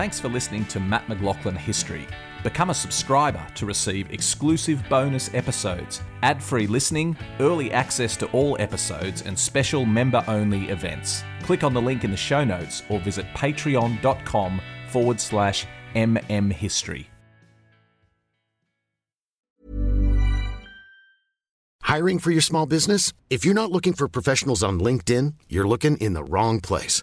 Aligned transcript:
Thanks 0.00 0.18
for 0.18 0.30
listening 0.30 0.64
to 0.68 0.80
Mat 0.80 1.06
McLachlan 1.08 1.58
History. 1.58 2.06
Become 2.42 2.70
a 2.70 2.74
subscriber 2.74 3.46
to 3.54 3.66
receive 3.66 4.10
exclusive 4.10 4.82
bonus 4.88 5.28
episodes, 5.34 6.00
ad 6.22 6.42
free 6.42 6.66
listening, 6.66 7.14
early 7.38 7.70
access 7.70 8.16
to 8.16 8.26
all 8.28 8.56
episodes, 8.58 9.20
and 9.20 9.38
special 9.38 9.84
member 9.84 10.24
only 10.26 10.70
events. 10.70 11.22
Click 11.42 11.62
on 11.64 11.74
the 11.74 11.82
link 11.82 12.02
in 12.02 12.10
the 12.10 12.16
show 12.16 12.44
notes 12.44 12.82
or 12.88 12.98
visit 13.00 13.26
patreon.com 13.34 14.62
forward 14.88 15.20
slash 15.20 15.66
mmhistory. 15.94 17.04
Hiring 21.82 22.18
for 22.18 22.30
your 22.30 22.40
small 22.40 22.64
business? 22.64 23.12
If 23.28 23.44
you're 23.44 23.52
not 23.52 23.70
looking 23.70 23.92
for 23.92 24.08
professionals 24.08 24.62
on 24.62 24.80
LinkedIn, 24.80 25.34
you're 25.50 25.68
looking 25.68 25.98
in 25.98 26.14
the 26.14 26.24
wrong 26.24 26.62
place. 26.62 27.02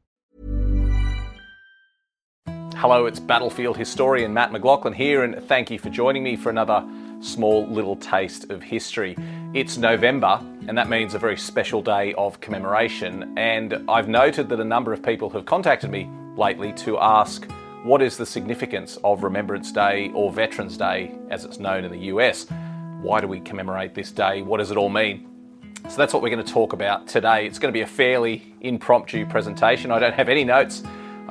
Hello, 2.81 3.05
it's 3.05 3.19
Battlefield 3.19 3.77
historian 3.77 4.33
Mat 4.33 4.49
McLachlan 4.49 4.95
here, 4.95 5.23
and 5.23 5.39
thank 5.47 5.69
you 5.69 5.77
for 5.77 5.91
joining 5.91 6.23
me 6.23 6.35
for 6.35 6.49
another 6.49 6.83
small 7.19 7.67
little 7.67 7.95
taste 7.95 8.49
of 8.49 8.63
history. 8.63 9.15
It's 9.53 9.77
November, 9.77 10.43
and 10.67 10.75
that 10.75 10.89
means 10.89 11.13
a 11.13 11.19
very 11.19 11.37
special 11.37 11.83
day 11.83 12.15
of 12.15 12.39
commemoration. 12.41 13.37
And 13.37 13.85
I've 13.87 14.07
noted 14.07 14.49
that 14.49 14.59
a 14.59 14.63
number 14.63 14.93
of 14.93 15.03
people 15.03 15.29
have 15.29 15.45
contacted 15.45 15.91
me 15.91 16.09
lately 16.35 16.73
to 16.77 16.97
ask 16.97 17.45
what 17.83 18.01
is 18.01 18.17
the 18.17 18.25
significance 18.25 18.97
of 19.03 19.21
Remembrance 19.21 19.71
Day 19.71 20.09
or 20.15 20.31
Veterans 20.31 20.75
Day, 20.75 21.13
as 21.29 21.45
it's 21.45 21.59
known 21.59 21.85
in 21.85 21.91
the 21.91 22.05
US? 22.15 22.47
Why 23.03 23.21
do 23.21 23.27
we 23.27 23.41
commemorate 23.41 23.93
this 23.93 24.11
day? 24.11 24.41
What 24.41 24.57
does 24.57 24.71
it 24.71 24.77
all 24.77 24.89
mean? 24.89 25.27
So 25.87 25.97
that's 25.97 26.15
what 26.15 26.23
we're 26.23 26.31
going 26.31 26.43
to 26.43 26.51
talk 26.51 26.73
about 26.73 27.07
today. 27.07 27.45
It's 27.45 27.59
going 27.59 27.71
to 27.71 27.77
be 27.77 27.83
a 27.83 27.87
fairly 27.87 28.55
impromptu 28.61 29.27
presentation. 29.27 29.91
I 29.91 29.99
don't 29.99 30.15
have 30.15 30.29
any 30.29 30.43
notes. 30.43 30.81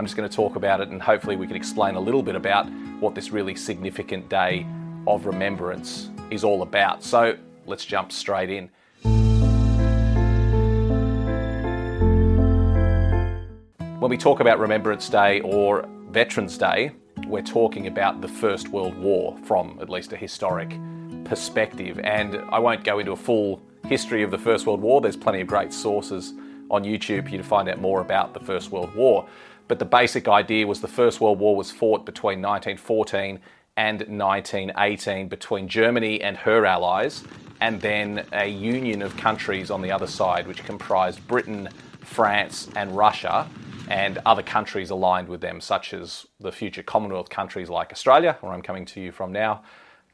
I'm 0.01 0.07
just 0.07 0.17
going 0.17 0.31
to 0.31 0.35
talk 0.35 0.57
about 0.57 0.81
it 0.81 0.89
and 0.89 1.03
hopefully 1.03 1.37
we 1.37 1.47
can 1.47 1.57
explain 1.57 1.95
a 1.95 2.01
little 2.01 2.23
bit 2.23 2.35
about 2.35 2.65
what 3.01 3.15
this 3.15 3.33
really 3.33 3.55
significant 3.55 4.31
day 4.31 4.67
of 5.07 5.27
remembrance 5.27 6.09
is 6.31 6.43
all 6.43 6.63
about. 6.63 7.05
So 7.05 7.37
let's 7.67 7.85
jump 7.85 8.11
straight 8.11 8.49
in. 8.49 8.71
When 13.99 14.09
we 14.09 14.17
talk 14.17 14.41
about 14.41 14.59
Remembrance 14.59 15.07
Day 15.11 15.43
or 15.43 15.87
Veterans 16.09 16.57
Day, 16.57 16.93
we're 17.27 17.43
talking 17.43 17.87
about 17.87 18.23
the 18.23 18.29
First 18.29 18.69
World 18.69 18.97
War 18.97 19.37
from 19.45 19.79
at 19.83 19.91
least 19.91 20.15
a 20.15 20.17
historic 20.17 20.79
perspective. 21.25 21.99
And 21.99 22.37
I 22.49 22.59
won't 22.59 22.85
go 22.85 23.01
into 23.01 23.13
a 23.13 23.17
full 23.17 23.61
history 23.87 24.23
of 24.23 24.31
the 24.31 24.39
First 24.39 24.67
World 24.67 24.81
War, 24.81 25.03
there's 25.03 25.19
plenty 25.19 25.43
of 25.43 25.47
great 25.47 25.75
sources 25.75 26.33
on 26.71 26.85
YouTube 26.85 27.25
for 27.25 27.31
you 27.31 27.39
to 27.39 27.45
find 27.45 27.69
out 27.69 27.81
more 27.81 28.01
about 28.01 28.33
the 28.33 28.41
First 28.41 28.71
World 28.71 28.95
War. 28.95 29.27
But 29.71 29.79
the 29.79 29.85
basic 29.85 30.27
idea 30.27 30.67
was 30.67 30.81
the 30.81 30.89
First 30.89 31.21
World 31.21 31.39
War 31.39 31.55
was 31.55 31.71
fought 31.71 32.05
between 32.05 32.43
1914 32.43 33.39
and 33.77 34.01
1918 34.01 35.29
between 35.29 35.69
Germany 35.69 36.21
and 36.21 36.37
her 36.39 36.67
allies, 36.67 37.23
and 37.61 37.81
then 37.81 38.27
a 38.33 38.49
union 38.49 39.01
of 39.01 39.17
countries 39.17 39.71
on 39.71 39.81
the 39.81 39.93
other 39.93 40.09
side, 40.09 40.49
which 40.49 40.65
comprised 40.65 41.25
Britain, 41.29 41.69
France, 42.01 42.69
and 42.75 42.97
Russia, 42.97 43.49
and 43.87 44.19
other 44.27 44.43
countries 44.43 44.91
aligned 44.91 45.29
with 45.29 45.41
them, 45.41 45.61
such 45.61 45.95
as 45.95 46.27
the 46.41 46.51
future 46.51 46.83
Commonwealth 46.83 47.31
countries 47.31 47.71
like 47.71 47.93
Australia, 47.93 48.39
where 48.41 48.53
I'm 48.53 48.63
coming 48.63 48.87
to 48.87 49.01
you 49.01 49.13
from 49.13 49.31
now, 49.31 49.63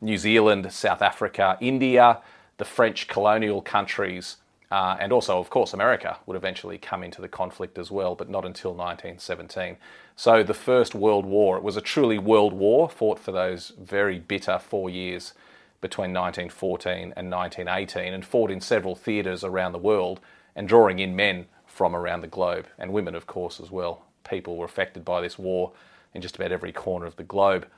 New 0.02 0.18
Zealand, 0.18 0.70
South 0.70 1.00
Africa, 1.00 1.56
India, 1.62 2.20
the 2.58 2.66
French 2.66 3.08
colonial 3.08 3.62
countries, 3.62 4.36
uh, 4.70 4.96
and 4.98 5.12
also, 5.12 5.38
of 5.38 5.48
course, 5.48 5.72
America 5.72 6.18
would 6.26 6.36
eventually 6.36 6.76
come 6.76 7.04
into 7.04 7.20
the 7.20 7.28
conflict 7.28 7.78
as 7.78 7.90
well, 7.90 8.14
but 8.16 8.28
not 8.28 8.44
until 8.44 8.72
1917. 8.72 9.76
So, 10.16 10.42
the 10.42 10.54
First 10.54 10.94
World 10.94 11.24
War, 11.24 11.56
it 11.56 11.62
was 11.62 11.76
a 11.76 11.80
truly 11.80 12.18
world 12.18 12.52
war, 12.52 12.88
fought 12.88 13.18
for 13.18 13.30
those 13.30 13.72
very 13.78 14.18
bitter 14.18 14.58
four 14.58 14.90
years 14.90 15.34
between 15.80 16.12
1914 16.12 17.12
and 17.16 17.30
1918, 17.30 18.12
and 18.12 18.24
fought 18.24 18.50
in 18.50 18.60
several 18.60 18.96
theatres 18.96 19.44
around 19.44 19.72
the 19.72 19.78
world, 19.78 20.20
and 20.56 20.68
drawing 20.68 20.98
in 20.98 21.14
men 21.14 21.46
from 21.66 21.94
around 21.94 22.22
the 22.22 22.26
globe, 22.26 22.66
and 22.78 22.92
women, 22.92 23.14
of 23.14 23.26
course, 23.26 23.60
as 23.60 23.70
well. 23.70 24.02
People 24.28 24.56
were 24.56 24.64
affected 24.64 25.04
by 25.04 25.20
this 25.20 25.38
war 25.38 25.72
in 26.12 26.22
just 26.22 26.34
about 26.36 26.50
every 26.50 26.72
corner 26.72 27.06
of 27.06 27.16
the 27.16 27.22
globe. 27.22 27.68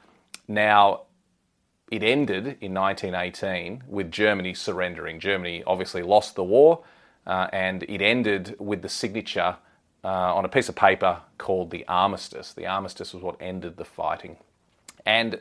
Now, 0.46 1.02
it 1.90 2.02
ended 2.02 2.58
in 2.60 2.74
1918 2.74 3.84
with 3.88 4.10
Germany 4.10 4.54
surrendering. 4.54 5.20
Germany 5.20 5.62
obviously 5.66 6.02
lost 6.02 6.34
the 6.34 6.44
war, 6.44 6.84
uh, 7.26 7.48
and 7.52 7.82
it 7.84 8.02
ended 8.02 8.56
with 8.58 8.82
the 8.82 8.88
signature 8.88 9.56
uh, 10.04 10.34
on 10.34 10.44
a 10.44 10.48
piece 10.48 10.68
of 10.68 10.74
paper 10.76 11.20
called 11.38 11.70
the 11.70 11.84
armistice. 11.88 12.52
The 12.52 12.66
armistice 12.66 13.14
was 13.14 13.22
what 13.22 13.36
ended 13.40 13.76
the 13.76 13.84
fighting. 13.84 14.36
And 15.04 15.40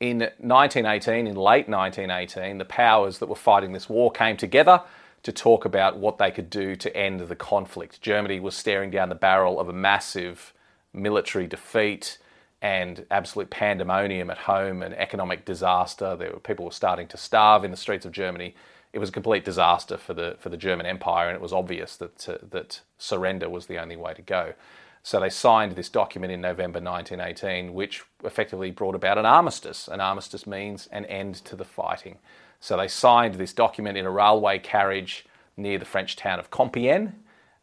in 0.00 0.18
1918, 0.18 1.26
in 1.26 1.36
late 1.36 1.68
1918, 1.68 2.58
the 2.58 2.64
powers 2.64 3.18
that 3.18 3.28
were 3.28 3.36
fighting 3.36 3.72
this 3.72 3.88
war 3.88 4.10
came 4.10 4.36
together 4.36 4.82
to 5.22 5.32
talk 5.32 5.64
about 5.64 5.98
what 5.98 6.18
they 6.18 6.30
could 6.30 6.50
do 6.50 6.76
to 6.76 6.96
end 6.96 7.20
the 7.20 7.36
conflict. 7.36 8.00
Germany 8.00 8.38
was 8.40 8.54
staring 8.54 8.90
down 8.90 9.08
the 9.08 9.14
barrel 9.14 9.58
of 9.58 9.68
a 9.68 9.72
massive 9.72 10.52
military 10.92 11.46
defeat 11.46 12.18
and 12.60 13.06
absolute 13.10 13.50
pandemonium 13.50 14.30
at 14.30 14.38
home 14.38 14.82
and 14.82 14.94
economic 14.94 15.44
disaster. 15.44 16.16
There 16.16 16.32
were 16.32 16.40
people 16.40 16.64
were 16.64 16.72
starting 16.72 17.06
to 17.08 17.16
starve 17.16 17.64
in 17.64 17.70
the 17.70 17.76
streets 17.76 18.04
of 18.04 18.12
Germany. 18.12 18.54
It 18.92 18.98
was 18.98 19.10
a 19.10 19.12
complete 19.12 19.44
disaster 19.44 19.96
for 19.96 20.14
the 20.14 20.36
for 20.38 20.48
the 20.48 20.56
German 20.56 20.86
Empire, 20.86 21.28
and 21.28 21.36
it 21.36 21.42
was 21.42 21.52
obvious 21.52 21.96
that 21.96 22.28
uh, 22.28 22.38
that 22.50 22.80
surrender 22.98 23.48
was 23.48 23.66
the 23.66 23.78
only 23.78 23.96
way 23.96 24.14
to 24.14 24.22
go. 24.22 24.54
So 25.02 25.20
they 25.20 25.30
signed 25.30 25.72
this 25.72 25.88
document 25.88 26.32
in 26.32 26.40
November 26.40 26.80
1918, 26.80 27.72
which 27.72 28.02
effectively 28.24 28.70
brought 28.70 28.94
about 28.94 29.16
an 29.16 29.24
armistice. 29.24 29.88
An 29.88 30.00
armistice 30.00 30.46
means 30.46 30.88
an 30.88 31.06
end 31.06 31.36
to 31.46 31.56
the 31.56 31.64
fighting. 31.64 32.18
So 32.60 32.76
they 32.76 32.88
signed 32.88 33.36
this 33.36 33.52
document 33.52 33.96
in 33.96 34.04
a 34.04 34.10
railway 34.10 34.58
carriage 34.58 35.24
near 35.56 35.78
the 35.78 35.84
French 35.84 36.16
town 36.16 36.38
of 36.38 36.50
Compiègne, 36.50 37.12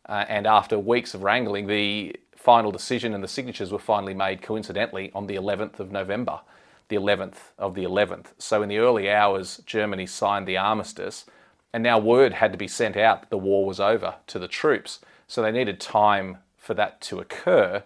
uh, 0.08 0.26
and 0.28 0.46
after 0.46 0.78
weeks 0.78 1.14
of 1.14 1.24
wrangling, 1.24 1.68
the 1.68 2.16
final 2.46 2.72
decision 2.72 3.16
and 3.16 3.24
the 3.24 3.28
signatures 3.28 3.72
were 3.72 3.80
finally 3.80 4.14
made 4.14 4.40
coincidentally 4.40 5.12
on 5.16 5.26
the 5.26 5.36
11th 5.36 5.80
of 5.80 5.92
November, 5.92 6.42
the 6.90 6.96
11th 6.96 7.38
of 7.58 7.74
the 7.74 7.84
11th. 7.84 8.28
So 8.38 8.62
in 8.62 8.70
the 8.70 8.78
early 8.78 9.10
hours, 9.10 9.64
Germany 9.66 10.06
signed 10.06 10.48
the 10.48 10.56
armistice, 10.56 11.26
and 11.74 11.82
now 11.82 11.98
word 11.98 12.34
had 12.34 12.52
to 12.52 12.58
be 12.58 12.68
sent 12.68 12.96
out 12.96 13.22
that 13.22 13.32
the 13.32 13.38
war 13.40 13.66
was 13.66 13.80
over 13.80 14.18
to 14.28 14.38
the 14.38 14.48
troops. 14.48 15.00
So 15.26 15.42
they 15.42 15.52
needed 15.52 15.80
time 15.80 16.38
for 16.56 16.76
that 16.76 17.02
to 17.02 17.20
occur, 17.20 17.82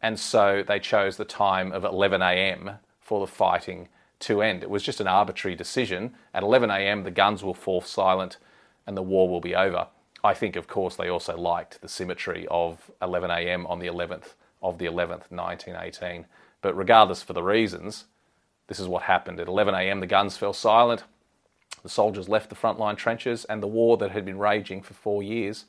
and 0.00 0.18
so 0.18 0.64
they 0.66 0.78
chose 0.78 1.18
the 1.18 1.26
time 1.26 1.70
of 1.70 1.84
11 1.84 2.22
a.m. 2.22 2.78
for 3.02 3.20
the 3.20 3.30
fighting 3.30 3.88
to 4.20 4.40
end. 4.40 4.62
It 4.62 4.70
was 4.70 4.82
just 4.82 5.02
an 5.02 5.06
arbitrary 5.06 5.54
decision. 5.54 6.14
At 6.32 6.42
11 6.42 6.70
a.m., 6.70 7.02
the 7.02 7.10
guns 7.10 7.44
will 7.44 7.52
fall 7.52 7.82
silent 7.82 8.38
and 8.86 8.96
the 8.96 9.02
war 9.02 9.28
will 9.28 9.42
be 9.42 9.54
over. 9.54 9.88
I 10.22 10.34
think, 10.34 10.56
of 10.56 10.66
course, 10.66 10.96
they 10.96 11.08
also 11.08 11.36
liked 11.36 11.80
the 11.80 11.88
symmetry 11.88 12.46
of 12.50 12.90
11 13.00 13.30
a.m. 13.30 13.66
on 13.66 13.78
the 13.78 13.86
11th 13.86 14.34
of 14.62 14.78
the 14.78 14.86
11th, 14.86 15.30
1918. 15.30 16.26
But 16.60 16.76
regardless 16.76 17.22
for 17.22 17.32
the 17.32 17.42
reasons, 17.42 18.06
this 18.66 18.80
is 18.80 18.88
what 18.88 19.04
happened. 19.04 19.38
At 19.38 19.48
11 19.48 19.74
a.m., 19.74 20.00
the 20.00 20.06
guns 20.06 20.36
fell 20.36 20.52
silent, 20.52 21.04
the 21.82 21.88
soldiers 21.88 22.28
left 22.28 22.50
the 22.50 22.56
frontline 22.56 22.96
trenches, 22.96 23.44
and 23.44 23.62
the 23.62 23.68
war 23.68 23.96
that 23.98 24.10
had 24.10 24.24
been 24.24 24.38
raging 24.38 24.82
for 24.82 24.94
four 24.94 25.22
years 25.22 25.64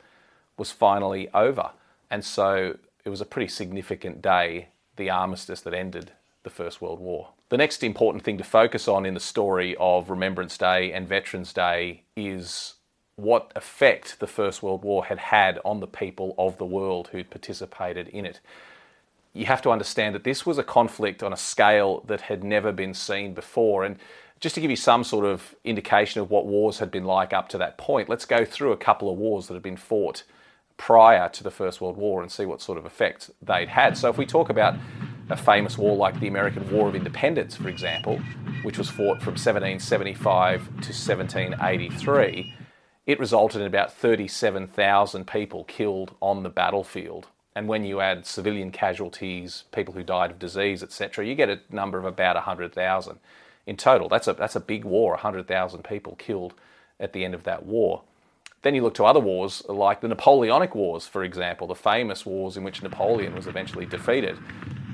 was 0.57 0.71
finally 0.71 1.29
over. 1.33 1.71
And 2.09 2.25
so 2.25 2.77
it 3.05 3.09
was 3.09 3.21
a 3.21 3.25
pretty 3.25 3.47
significant 3.47 4.21
day, 4.21 4.69
the 4.95 5.09
armistice 5.09 5.61
that 5.61 5.73
ended 5.73 6.11
the 6.43 6.49
First 6.49 6.81
World 6.81 6.99
War. 6.99 7.29
The 7.49 7.57
next 7.57 7.83
important 7.83 8.23
thing 8.23 8.37
to 8.37 8.43
focus 8.43 8.87
on 8.87 9.05
in 9.05 9.13
the 9.13 9.19
story 9.19 9.75
of 9.79 10.09
Remembrance 10.09 10.57
Day 10.57 10.91
and 10.91 11.07
Veterans 11.07 11.53
Day 11.53 12.03
is 12.15 12.75
what 13.21 13.51
effect 13.55 14.19
the 14.19 14.27
First 14.27 14.63
World 14.63 14.83
War 14.83 15.05
had 15.05 15.19
had 15.19 15.59
on 15.65 15.79
the 15.79 15.87
people 15.87 16.35
of 16.37 16.57
the 16.57 16.65
world 16.65 17.09
who'd 17.11 17.29
participated 17.29 18.07
in 18.09 18.25
it. 18.25 18.39
You 19.33 19.45
have 19.45 19.61
to 19.63 19.69
understand 19.69 20.15
that 20.15 20.23
this 20.23 20.45
was 20.45 20.57
a 20.57 20.63
conflict 20.63 21.21
on 21.21 21.33
a 21.33 21.37
scale 21.37 22.03
that 22.07 22.21
had 22.21 22.43
never 22.43 22.71
been 22.71 22.93
seen 22.93 23.33
before. 23.33 23.83
And 23.83 23.97
just 24.39 24.55
to 24.55 24.61
give 24.61 24.71
you 24.71 24.77
some 24.77 25.03
sort 25.03 25.25
of 25.25 25.55
indication 25.63 26.21
of 26.21 26.31
what 26.31 26.45
wars 26.45 26.79
had 26.79 26.89
been 26.89 27.05
like 27.05 27.33
up 27.33 27.49
to 27.49 27.57
that 27.59 27.77
point, 27.77 28.09
let's 28.09 28.25
go 28.25 28.45
through 28.45 28.71
a 28.71 28.77
couple 28.77 29.11
of 29.11 29.17
wars 29.17 29.47
that 29.47 29.53
had 29.53 29.63
been 29.63 29.77
fought 29.77 30.23
prior 30.77 31.27
to 31.29 31.43
the 31.43 31.51
First 31.51 31.81
World 31.81 31.97
War 31.97 32.21
and 32.21 32.31
see 32.31 32.45
what 32.45 32.61
sort 32.61 32.77
of 32.77 32.85
effect 32.85 33.29
they'd 33.41 33.67
had. 33.67 33.97
So, 33.97 34.09
if 34.09 34.17
we 34.17 34.25
talk 34.25 34.49
about 34.49 34.75
a 35.29 35.35
famous 35.35 35.77
war 35.77 35.95
like 35.95 36.19
the 36.19 36.27
American 36.27 36.71
War 36.71 36.87
of 36.87 36.95
Independence, 36.95 37.55
for 37.55 37.67
example, 37.67 38.19
which 38.63 38.77
was 38.77 38.89
fought 38.89 39.21
from 39.21 39.33
1775 39.33 40.63
to 40.63 40.71
1783, 40.71 42.55
it 43.09 43.19
resulted 43.19 43.59
in 43.59 43.65
about 43.65 43.91
37,000 43.91 45.25
people 45.25 45.63
killed 45.63 46.13
on 46.21 46.43
the 46.43 46.49
battlefield. 46.49 47.25
And 47.55 47.67
when 47.67 47.83
you 47.83 48.01
add 48.01 48.27
civilian 48.27 48.71
casualties, 48.71 49.63
people 49.71 49.95
who 49.95 50.03
died 50.03 50.29
of 50.29 50.37
disease, 50.37 50.83
etc., 50.83 51.25
you 51.25 51.33
get 51.33 51.49
a 51.49 51.59
number 51.71 51.97
of 51.97 52.05
about 52.05 52.35
100,000 52.35 53.19
in 53.65 53.77
total. 53.77 54.09
That's 54.09 54.27
a, 54.27 54.33
that's 54.33 54.55
a 54.55 54.59
big 54.59 54.85
war, 54.85 55.13
100,000 55.13 55.83
people 55.83 56.17
killed 56.17 56.53
at 56.99 57.13
the 57.13 57.25
end 57.25 57.33
of 57.33 57.45
that 57.45 57.65
war. 57.65 58.03
Then 58.61 58.75
you 58.75 58.83
look 58.83 58.93
to 58.95 59.05
other 59.05 59.19
wars 59.19 59.63
like 59.67 60.01
the 60.01 60.07
Napoleonic 60.07 60.75
Wars, 60.75 61.07
for 61.07 61.23
example, 61.23 61.65
the 61.65 61.73
famous 61.73 62.27
wars 62.27 62.57
in 62.57 62.63
which 62.63 62.83
Napoleon 62.83 63.33
was 63.33 63.47
eventually 63.47 63.87
defeated. 63.87 64.37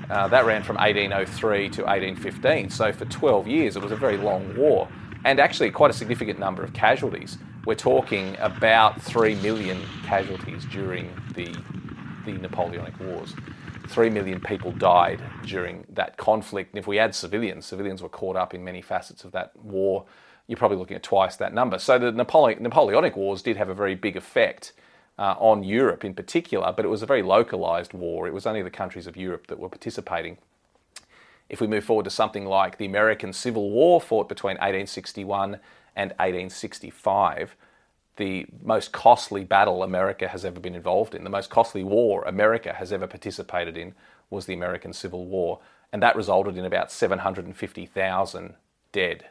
Uh, 0.08 0.26
that 0.28 0.46
ran 0.46 0.62
from 0.62 0.76
1803 0.76 1.68
to 1.68 1.82
1815. 1.82 2.70
So 2.70 2.92
for 2.94 3.04
12 3.04 3.46
years, 3.46 3.76
it 3.76 3.82
was 3.82 3.92
a 3.92 3.96
very 3.96 4.16
long 4.16 4.56
war 4.56 4.88
and 5.26 5.38
actually 5.38 5.70
quite 5.70 5.90
a 5.90 5.94
significant 5.94 6.38
number 6.38 6.62
of 6.62 6.72
casualties. 6.72 7.36
We're 7.66 7.74
talking 7.74 8.36
about 8.38 9.02
3 9.02 9.34
million 9.36 9.82
casualties 10.04 10.64
during 10.66 11.10
the, 11.34 11.52
the 12.24 12.38
Napoleonic 12.38 12.96
Wars. 13.00 13.34
3 13.88 14.08
million 14.08 14.40
people 14.40 14.70
died 14.70 15.20
during 15.44 15.84
that 15.88 16.16
conflict. 16.16 16.72
And 16.72 16.78
if 16.78 16.86
we 16.86 17.00
add 17.00 17.12
civilians, 17.12 17.66
civilians 17.66 18.02
were 18.02 18.08
caught 18.08 18.36
up 18.36 18.54
in 18.54 18.62
many 18.62 18.80
facets 18.80 19.24
of 19.24 19.32
that 19.32 19.50
war, 19.56 20.04
you're 20.46 20.56
probably 20.56 20.76
looking 20.76 20.94
at 20.94 21.02
twice 21.02 21.34
that 21.36 21.52
number. 21.52 21.80
So 21.80 21.98
the 21.98 22.12
Napoleonic 22.12 23.16
Wars 23.16 23.42
did 23.42 23.56
have 23.56 23.68
a 23.68 23.74
very 23.74 23.96
big 23.96 24.16
effect 24.16 24.72
uh, 25.18 25.34
on 25.36 25.64
Europe 25.64 26.04
in 26.04 26.14
particular, 26.14 26.72
but 26.72 26.84
it 26.84 26.88
was 26.88 27.02
a 27.02 27.06
very 27.06 27.22
localized 27.22 27.92
war. 27.92 28.28
It 28.28 28.32
was 28.32 28.46
only 28.46 28.62
the 28.62 28.70
countries 28.70 29.08
of 29.08 29.16
Europe 29.16 29.48
that 29.48 29.58
were 29.58 29.68
participating. 29.68 30.38
If 31.48 31.60
we 31.60 31.66
move 31.66 31.82
forward 31.82 32.04
to 32.04 32.10
something 32.10 32.44
like 32.44 32.78
the 32.78 32.86
American 32.86 33.32
Civil 33.32 33.70
War 33.70 34.00
fought 34.00 34.28
between 34.28 34.54
1861 34.54 35.58
and 35.96 36.10
1865, 36.12 37.56
the 38.16 38.46
most 38.62 38.92
costly 38.92 39.44
battle 39.44 39.82
America 39.82 40.28
has 40.28 40.44
ever 40.44 40.60
been 40.60 40.74
involved 40.74 41.14
in, 41.14 41.24
the 41.24 41.30
most 41.30 41.50
costly 41.50 41.82
war 41.82 42.22
America 42.24 42.74
has 42.74 42.92
ever 42.92 43.06
participated 43.06 43.76
in, 43.76 43.94
was 44.30 44.46
the 44.46 44.54
American 44.54 44.92
Civil 44.92 45.26
War. 45.26 45.60
And 45.92 46.02
that 46.02 46.16
resulted 46.16 46.56
in 46.56 46.64
about 46.64 46.92
750,000 46.92 48.54
dead 48.92 49.26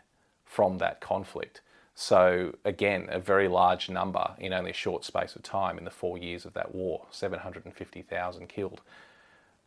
from 0.45 0.77
that 0.77 1.01
conflict. 1.01 1.61
So, 1.95 2.55
again, 2.65 3.07
a 3.09 3.19
very 3.19 3.47
large 3.47 3.89
number 3.89 4.35
in 4.37 4.53
only 4.53 4.71
a 4.71 4.73
short 4.73 5.05
space 5.05 5.35
of 5.35 5.43
time 5.43 5.77
in 5.77 5.85
the 5.85 5.91
four 5.91 6.17
years 6.17 6.45
of 6.45 6.53
that 6.53 6.75
war 6.75 7.05
750,000 7.09 8.49
killed. 8.49 8.81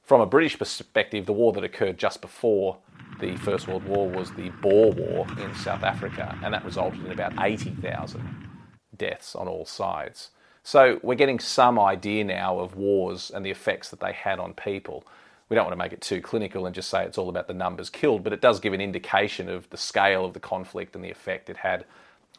From 0.09 0.23
a 0.23 0.27
British 0.27 0.59
perspective, 0.59 1.27
the 1.27 1.35
war 1.35 1.53
that 1.53 1.63
occurred 1.63 1.99
just 1.99 2.23
before 2.23 2.79
the 3.21 3.37
First 3.37 3.69
World 3.69 3.85
War 3.85 4.09
was 4.09 4.31
the 4.31 4.49
Boer 4.49 4.91
War 4.93 5.27
in 5.39 5.55
South 5.55 5.83
Africa, 5.83 6.35
and 6.43 6.55
that 6.55 6.65
resulted 6.65 7.05
in 7.05 7.13
about 7.13 7.35
80,000 7.39 8.49
deaths 8.97 9.37
on 9.37 9.49
all 9.49 9.67
sides. 9.67 10.31
So, 10.63 10.99
we're 11.03 11.15
getting 11.15 11.39
some 11.39 11.79
idea 11.79 12.25
now 12.25 12.59
of 12.59 12.75
wars 12.75 13.31
and 13.31 13.45
the 13.45 13.51
effects 13.51 13.91
that 13.91 14.01
they 14.01 14.15
had 14.15 14.39
on 14.39 14.55
people. 14.55 15.05
We 15.51 15.57
don't 15.57 15.67
want 15.67 15.75
to 15.75 15.85
make 15.85 15.93
it 15.93 16.01
too 16.01 16.23
clinical 16.23 16.65
and 16.65 16.75
just 16.75 16.89
say 16.89 17.05
it's 17.05 17.19
all 17.19 17.29
about 17.29 17.47
the 17.47 17.53
numbers 17.53 17.91
killed, 17.91 18.25
but 18.25 18.33
it 18.33 18.41
does 18.41 18.61
give 18.61 18.73
an 18.73 18.81
indication 18.81 19.51
of 19.51 19.69
the 19.69 19.77
scale 19.77 20.25
of 20.25 20.33
the 20.33 20.41
conflict 20.41 20.95
and 20.95 21.05
the 21.05 21.11
effect 21.11 21.51
it 21.51 21.59
had 21.59 21.85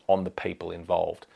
on 0.08 0.24
the 0.24 0.32
people 0.32 0.72
involved. 0.72 1.28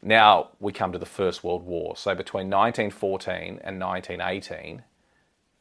Now 0.00 0.48
we 0.58 0.72
come 0.72 0.92
to 0.92 0.98
the 0.98 1.04
First 1.04 1.44
World 1.44 1.66
War. 1.66 1.98
So 1.98 2.14
between 2.14 2.48
1914 2.48 3.60
and 3.62 3.78
1918, 3.78 4.84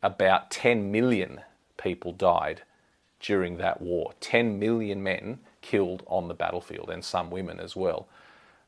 about 0.04 0.52
10 0.52 0.92
million 0.92 1.42
people 1.78 2.12
died 2.12 2.62
during 3.20 3.58
that 3.58 3.82
war. 3.82 4.14
10 4.20 4.60
million 4.60 5.04
men 5.04 5.40
killed 5.62 6.04
on 6.08 6.28
the 6.28 6.34
battlefield, 6.34 6.90
and 6.90 7.06
some 7.06 7.30
women 7.30 7.60
as 7.60 7.76
well. 7.76 8.08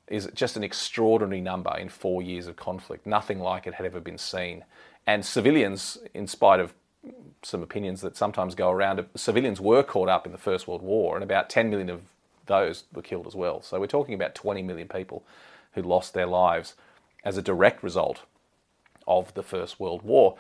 Is 0.08 0.30
just 0.34 0.58
an 0.58 0.64
extraordinary 0.64 1.42
number 1.42 1.76
in 1.78 1.90
four 1.90 2.22
years 2.22 2.48
of 2.48 2.56
conflict. 2.56 3.08
Nothing 3.08 3.40
like 3.40 3.66
it 3.66 3.76
had 3.76 3.86
ever 3.86 4.00
been 4.00 4.18
seen. 4.18 4.64
And 5.08 5.26
civilians, 5.26 5.98
in 6.14 6.28
spite 6.28 6.60
of 6.60 6.74
some 7.42 7.64
opinions 7.64 8.02
that 8.02 8.16
sometimes 8.16 8.56
go 8.56 8.70
around, 8.70 9.06
civilians 9.16 9.60
were 9.60 9.84
caught 9.84 10.10
up 10.10 10.26
in 10.26 10.32
the 10.32 10.38
First 10.38 10.68
World 10.68 10.82
War, 10.82 11.16
and 11.16 11.24
about 11.24 11.50
10 11.50 11.70
million 11.70 11.90
of 11.90 12.02
those 12.46 12.84
were 12.94 13.02
killed 13.02 13.28
as 13.28 13.36
well. 13.36 13.62
So 13.62 13.80
we're 13.80 13.88
talking 13.88 14.14
about 14.14 14.36
20 14.36 14.62
million 14.62 14.88
people 14.88 15.24
who 15.74 15.82
lost 15.82 16.14
their 16.14 16.28
lives 16.28 16.76
as 17.24 17.38
a 17.38 17.42
direct 17.42 17.84
result 17.84 18.22
of 19.08 19.34
the 19.34 19.44
First 19.44 19.80
World 19.80 20.04
War. 20.04 20.36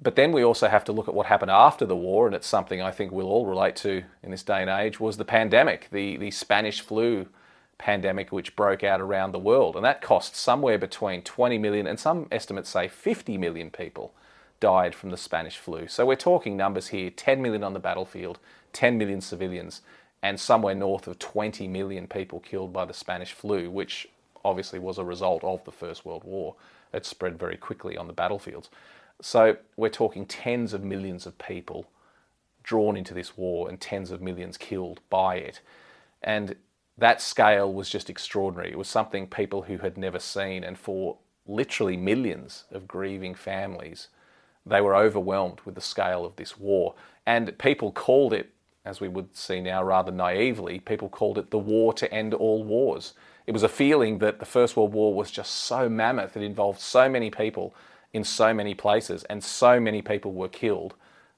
But 0.00 0.16
then 0.16 0.32
we 0.32 0.44
also 0.44 0.68
have 0.68 0.84
to 0.84 0.92
look 0.92 1.08
at 1.08 1.14
what 1.14 1.26
happened 1.26 1.50
after 1.50 1.86
the 1.86 1.96
war, 1.96 2.26
and 2.26 2.34
it's 2.34 2.46
something 2.46 2.82
I 2.82 2.90
think 2.90 3.12
we'll 3.12 3.28
all 3.28 3.46
relate 3.46 3.76
to 3.76 4.02
in 4.22 4.30
this 4.30 4.42
day 4.42 4.60
and 4.60 4.70
age, 4.70 5.00
was 5.00 5.16
the 5.16 5.24
pandemic, 5.24 5.88
the, 5.90 6.16
the 6.16 6.30
Spanish 6.30 6.80
flu 6.80 7.28
pandemic 7.78 8.30
which 8.32 8.56
broke 8.56 8.84
out 8.84 9.00
around 9.00 9.32
the 9.32 9.38
world. 9.38 9.76
And 9.76 9.84
that 9.84 10.00
cost 10.00 10.36
somewhere 10.36 10.78
between 10.78 11.22
20 11.22 11.58
million 11.58 11.86
and 11.86 11.98
some 11.98 12.28
estimates 12.30 12.70
say 12.70 12.88
50 12.88 13.38
million 13.38 13.70
people 13.70 14.14
died 14.60 14.94
from 14.94 15.10
the 15.10 15.16
Spanish 15.16 15.58
flu. 15.58 15.88
So 15.88 16.06
we're 16.06 16.16
talking 16.16 16.56
numbers 16.56 16.88
here 16.88 17.10
10 17.10 17.42
million 17.42 17.64
on 17.64 17.74
the 17.74 17.80
battlefield, 17.80 18.38
10 18.72 18.96
million 18.96 19.20
civilians 19.20 19.82
and 20.22 20.40
somewhere 20.40 20.74
north 20.74 21.06
of 21.06 21.18
20 21.18 21.68
million 21.68 22.06
people 22.06 22.40
killed 22.40 22.72
by 22.72 22.86
the 22.86 22.94
Spanish 22.94 23.32
flu, 23.32 23.70
which 23.70 24.08
obviously 24.42 24.78
was 24.78 24.96
a 24.96 25.04
result 25.04 25.44
of 25.44 25.62
the 25.64 25.70
First 25.70 26.06
World 26.06 26.24
War. 26.24 26.54
It 26.94 27.04
spread 27.04 27.38
very 27.38 27.58
quickly 27.58 27.96
on 27.98 28.06
the 28.06 28.14
battlefields. 28.14 28.70
So 29.20 29.56
we're 29.76 29.88
talking 29.88 30.26
tens 30.26 30.72
of 30.72 30.82
millions 30.82 31.26
of 31.26 31.38
people 31.38 31.86
drawn 32.62 32.96
into 32.96 33.14
this 33.14 33.36
war 33.36 33.68
and 33.68 33.80
tens 33.80 34.10
of 34.10 34.20
millions 34.20 34.56
killed 34.56 35.00
by 35.10 35.36
it. 35.36 35.60
And 36.22 36.56
that 36.96 37.20
scale 37.20 37.72
was 37.72 37.90
just 37.90 38.08
extraordinary. 38.08 38.70
It 38.70 38.78
was 38.78 38.88
something 38.88 39.26
people 39.26 39.62
who 39.62 39.78
had 39.78 39.98
never 39.98 40.18
seen, 40.18 40.64
and 40.64 40.78
for 40.78 41.18
literally 41.46 41.96
millions 41.96 42.64
of 42.70 42.88
grieving 42.88 43.34
families, 43.34 44.08
they 44.64 44.80
were 44.80 44.96
overwhelmed 44.96 45.60
with 45.64 45.74
the 45.74 45.80
scale 45.80 46.24
of 46.24 46.36
this 46.36 46.58
war. 46.58 46.94
And 47.26 47.58
people 47.58 47.92
called 47.92 48.32
it 48.32 48.50
as 48.84 49.00
we 49.00 49.08
would 49.08 49.34
see 49.34 49.60
now 49.60 49.82
rather 49.82 50.12
naively, 50.12 50.78
people 50.78 51.08
called 51.08 51.38
it 51.38 51.50
the 51.50 51.58
war 51.58 51.92
to 51.94 52.12
end 52.12 52.34
all 52.34 52.62
wars. 52.62 53.14
It 53.46 53.52
was 53.52 53.62
a 53.62 53.68
feeling 53.68 54.18
that 54.18 54.40
the 54.40 54.46
First 54.46 54.76
World 54.76 54.92
War 54.92 55.14
was 55.14 55.30
just 55.30 55.52
so 55.52 55.88
mammoth, 55.88 56.36
it 56.36 56.42
involved 56.42 56.80
so 56.80 57.08
many 57.08 57.30
people 57.30 57.74
in 58.14 58.24
so 58.24 58.54
many 58.54 58.74
places, 58.74 59.24
and 59.24 59.44
so 59.44 59.78
many 59.78 60.00
people 60.00 60.32
were 60.32 60.48
killed 60.48 60.94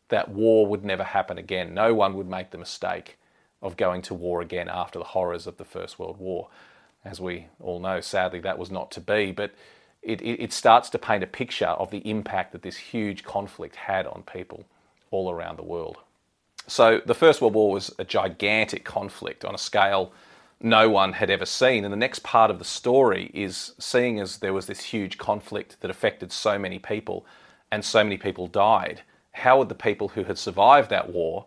that 0.08 0.28
war 0.28 0.67
would 0.67 0.84
never 0.84 1.02
happen 1.02 1.38
again. 1.38 1.75
No 1.75 1.94
one 1.94 2.14
would 2.14 2.28
make 2.28 2.50
the 2.50 2.58
mistake 2.58 3.19
of 3.62 3.76
going 3.76 4.02
to 4.02 4.14
war 4.14 4.43
again 4.43 4.69
after 4.69 4.99
the 4.99 5.06
horrors 5.06 5.46
of 5.46 5.56
the 5.56 5.64
First 5.64 5.99
World 5.99 6.19
War. 6.19 6.49
As 7.05 7.20
we 7.20 7.46
all 7.60 7.81
know, 7.81 8.01
sadly, 8.01 8.41
that 8.41 8.58
was 8.58 8.70
not 8.70 8.91
to 8.93 9.01
be, 9.01 9.32
but 9.32 9.53
it, 10.03 10.20
it, 10.22 10.53
starts 10.53 10.89
to 10.91 10.98
paint 10.98 11.24
a 11.24 11.27
picture 11.27 11.67
of 11.67 11.91
the 11.91 12.08
impact 12.08 12.53
that 12.53 12.62
this 12.62 12.77
huge 12.77 13.24
conflict 13.24 13.74
had 13.74 14.06
on 14.06 14.22
people 14.22 14.65
all 15.10 15.31
around 15.31 15.56
the 15.56 15.65
world. 15.65 15.96
So 16.69 17.01
the 17.05 17.15
First 17.15 17.41
World 17.41 17.55
War 17.55 17.72
was 17.72 17.93
a 17.98 18.05
gigantic 18.05 18.84
conflict 18.84 19.44
on 19.44 19.55
a 19.55 19.58
scale 19.58 20.12
no 20.60 20.89
one 20.89 21.15
had 21.15 21.31
ever 21.31 21.46
seen. 21.46 21.84
And 21.84 21.93
the 21.93 21.98
next 21.98 22.22
part 22.22 22.51
of 22.51 22.58
the 22.58 22.65
story 22.65 23.31
is 23.34 23.72
seeing 23.79 24.20
as 24.20 24.39
there 24.39 24.53
was 24.53 24.67
this 24.67 24.81
huge 24.84 25.19
conflict 25.19 25.77
that 25.81 25.91
affected 25.91 26.32
so 26.32 26.58
many 26.58 26.79
people 26.79 27.27
and 27.70 27.84
so 27.84 28.03
many 28.03 28.17
people 28.17 28.46
died, 28.46 29.03
how 29.32 29.58
would 29.58 29.69
the 29.69 29.75
people 29.75 30.08
who 30.08 30.25
had 30.25 30.39
survived 30.39 30.91
that 30.91 31.13
war 31.13 31.46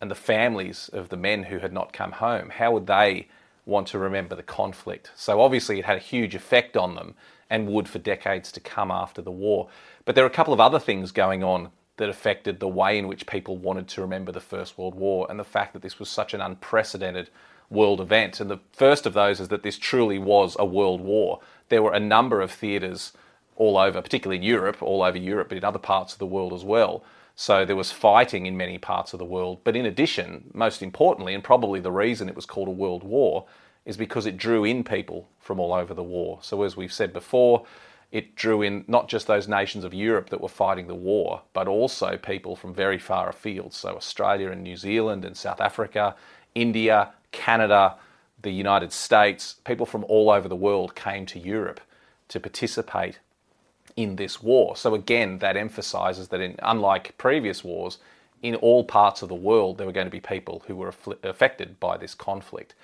and 0.00 0.10
the 0.10 0.14
families 0.14 0.88
of 0.92 1.08
the 1.08 1.16
men 1.16 1.44
who 1.44 1.58
had 1.58 1.72
not 1.72 1.92
come 1.92 2.12
home, 2.12 2.50
how 2.50 2.72
would 2.72 2.86
they 2.86 3.28
want 3.66 3.86
to 3.88 3.98
remember 3.98 4.34
the 4.34 4.42
conflict? 4.42 5.10
So 5.14 5.40
obviously 5.40 5.78
it 5.78 5.84
had 5.84 5.96
a 5.96 6.00
huge 6.00 6.34
effect 6.34 6.76
on 6.76 6.94
them 6.94 7.14
and 7.50 7.68
would 7.68 7.88
for 7.88 7.98
decades 7.98 8.52
to 8.52 8.60
come 8.60 8.90
after 8.90 9.20
the 9.20 9.30
war. 9.30 9.68
But 10.04 10.14
there 10.14 10.24
are 10.24 10.28
a 10.28 10.30
couple 10.30 10.54
of 10.54 10.60
other 10.60 10.78
things 10.78 11.12
going 11.12 11.42
on 11.42 11.70
that 11.96 12.08
affected 12.08 12.60
the 12.60 12.68
way 12.68 12.96
in 12.96 13.08
which 13.08 13.26
people 13.26 13.56
wanted 13.56 13.88
to 13.88 14.00
remember 14.00 14.32
the 14.32 14.40
First 14.40 14.78
World 14.78 14.94
War 14.94 15.26
and 15.28 15.38
the 15.38 15.44
fact 15.44 15.72
that 15.72 15.82
this 15.82 15.98
was 15.98 16.08
such 16.08 16.32
an 16.32 16.40
unprecedented 16.40 17.28
world 17.70 18.00
event. 18.00 18.40
And 18.40 18.50
the 18.50 18.60
first 18.72 19.06
of 19.06 19.14
those 19.14 19.40
is 19.40 19.48
that 19.48 19.62
this 19.62 19.78
truly 19.78 20.18
was 20.18 20.56
a 20.58 20.64
world 20.64 21.00
war. 21.00 21.40
There 21.68 21.82
were 21.82 21.92
a 21.92 22.00
number 22.00 22.40
of 22.40 22.50
theatres 22.50 23.12
all 23.56 23.76
over, 23.76 24.00
particularly 24.00 24.36
in 24.36 24.42
Europe, 24.42 24.82
all 24.82 25.02
over 25.02 25.18
Europe, 25.18 25.48
but 25.48 25.58
in 25.58 25.64
other 25.64 25.78
parts 25.78 26.12
of 26.12 26.18
the 26.18 26.26
world 26.26 26.52
as 26.52 26.64
well. 26.64 27.04
So 27.34 27.64
there 27.64 27.76
was 27.76 27.92
fighting 27.92 28.46
in 28.46 28.56
many 28.56 28.78
parts 28.78 29.12
of 29.12 29.18
the 29.18 29.24
world. 29.24 29.60
But 29.64 29.76
in 29.76 29.86
addition, 29.86 30.50
most 30.54 30.82
importantly, 30.82 31.34
and 31.34 31.44
probably 31.44 31.80
the 31.80 31.92
reason 31.92 32.28
it 32.28 32.36
was 32.36 32.46
called 32.46 32.68
a 32.68 32.72
world 32.72 33.02
war, 33.02 33.46
is 33.84 33.96
because 33.96 34.26
it 34.26 34.36
drew 34.36 34.64
in 34.64 34.84
people 34.84 35.28
from 35.38 35.60
all 35.60 35.72
over 35.72 35.94
the 35.94 36.02
war. 36.02 36.38
So 36.42 36.62
as 36.62 36.76
we've 36.76 36.92
said 36.92 37.12
before, 37.12 37.64
it 38.10 38.34
drew 38.34 38.62
in 38.62 38.84
not 38.88 39.08
just 39.08 39.26
those 39.26 39.48
nations 39.48 39.84
of 39.84 39.92
Europe 39.92 40.30
that 40.30 40.40
were 40.40 40.48
fighting 40.48 40.86
the 40.86 40.94
war, 40.94 41.42
but 41.52 41.68
also 41.68 42.16
people 42.16 42.56
from 42.56 42.74
very 42.74 42.98
far 42.98 43.28
afield. 43.28 43.74
So, 43.74 43.96
Australia 43.96 44.50
and 44.50 44.62
New 44.62 44.76
Zealand 44.76 45.24
and 45.24 45.36
South 45.36 45.60
Africa, 45.60 46.16
India, 46.54 47.12
Canada, 47.32 47.96
the 48.40 48.50
United 48.50 48.92
States, 48.92 49.56
people 49.64 49.86
from 49.86 50.04
all 50.04 50.30
over 50.30 50.48
the 50.48 50.56
world 50.56 50.94
came 50.94 51.26
to 51.26 51.38
Europe 51.38 51.80
to 52.28 52.40
participate 52.40 53.18
in 53.96 54.16
this 54.16 54.42
war. 54.42 54.76
So, 54.76 54.94
again, 54.94 55.38
that 55.38 55.56
emphasizes 55.56 56.28
that, 56.28 56.40
in, 56.40 56.56
unlike 56.62 57.16
previous 57.18 57.64
wars, 57.64 57.98
in 58.42 58.54
all 58.56 58.84
parts 58.84 59.22
of 59.22 59.28
the 59.28 59.34
world 59.34 59.78
there 59.78 59.86
were 59.86 59.92
going 59.92 60.06
to 60.06 60.10
be 60.10 60.20
people 60.20 60.62
who 60.66 60.76
were 60.76 60.92
affected 61.22 61.80
by 61.80 61.96
this 61.96 62.14
conflict. 62.14 62.74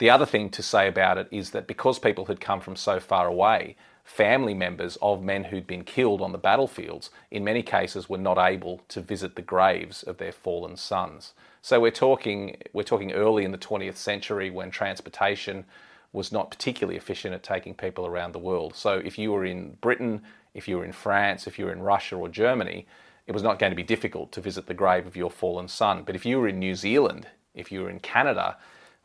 The 0.00 0.08
other 0.08 0.24
thing 0.24 0.48
to 0.50 0.62
say 0.62 0.88
about 0.88 1.18
it 1.18 1.28
is 1.30 1.50
that 1.50 1.66
because 1.66 1.98
people 1.98 2.24
had 2.24 2.40
come 2.40 2.60
from 2.60 2.74
so 2.74 3.00
far 3.00 3.26
away, 3.26 3.76
family 4.02 4.54
members 4.54 4.96
of 5.02 5.22
men 5.22 5.44
who'd 5.44 5.66
been 5.66 5.84
killed 5.84 6.22
on 6.22 6.32
the 6.32 6.38
battlefields, 6.38 7.10
in 7.30 7.44
many 7.44 7.62
cases, 7.62 8.08
were 8.08 8.16
not 8.16 8.38
able 8.38 8.80
to 8.88 9.02
visit 9.02 9.36
the 9.36 9.42
graves 9.42 10.02
of 10.02 10.16
their 10.16 10.32
fallen 10.32 10.78
sons. 10.78 11.34
So 11.60 11.80
we're 11.80 11.90
talking 11.90 12.56
we're 12.72 12.82
talking 12.82 13.12
early 13.12 13.44
in 13.44 13.52
the 13.52 13.58
20th 13.58 13.96
century 13.96 14.48
when 14.48 14.70
transportation 14.70 15.66
was 16.14 16.32
not 16.32 16.50
particularly 16.50 16.96
efficient 16.96 17.34
at 17.34 17.42
taking 17.42 17.74
people 17.74 18.06
around 18.06 18.32
the 18.32 18.38
world. 18.38 18.74
So 18.74 19.02
if 19.04 19.18
you 19.18 19.30
were 19.30 19.44
in 19.44 19.76
Britain, 19.82 20.22
if 20.54 20.66
you 20.66 20.78
were 20.78 20.84
in 20.86 20.92
France, 20.92 21.46
if 21.46 21.58
you 21.58 21.66
were 21.66 21.72
in 21.72 21.82
Russia 21.82 22.16
or 22.16 22.30
Germany, 22.30 22.86
it 23.26 23.32
was 23.32 23.42
not 23.42 23.58
going 23.58 23.70
to 23.70 23.76
be 23.76 23.82
difficult 23.82 24.32
to 24.32 24.40
visit 24.40 24.66
the 24.66 24.72
grave 24.72 25.06
of 25.06 25.14
your 25.14 25.30
fallen 25.30 25.68
son. 25.68 26.04
But 26.06 26.14
if 26.16 26.24
you 26.24 26.40
were 26.40 26.48
in 26.48 26.58
New 26.58 26.74
Zealand, 26.74 27.26
if 27.54 27.70
you 27.70 27.82
were 27.82 27.90
in 27.90 28.00
Canada, 28.00 28.56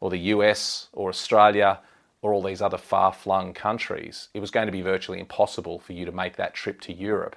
or 0.05 0.11
the 0.11 0.29
US, 0.35 0.87
or 0.93 1.09
Australia, 1.09 1.79
or 2.21 2.31
all 2.31 2.43
these 2.43 2.61
other 2.61 2.77
far 2.77 3.11
flung 3.11 3.55
countries, 3.55 4.27
it 4.35 4.39
was 4.39 4.51
going 4.51 4.67
to 4.67 4.71
be 4.71 4.83
virtually 4.83 5.19
impossible 5.19 5.79
for 5.79 5.93
you 5.93 6.05
to 6.05 6.11
make 6.11 6.35
that 6.35 6.53
trip 6.53 6.79
to 6.81 6.93
Europe 6.93 7.35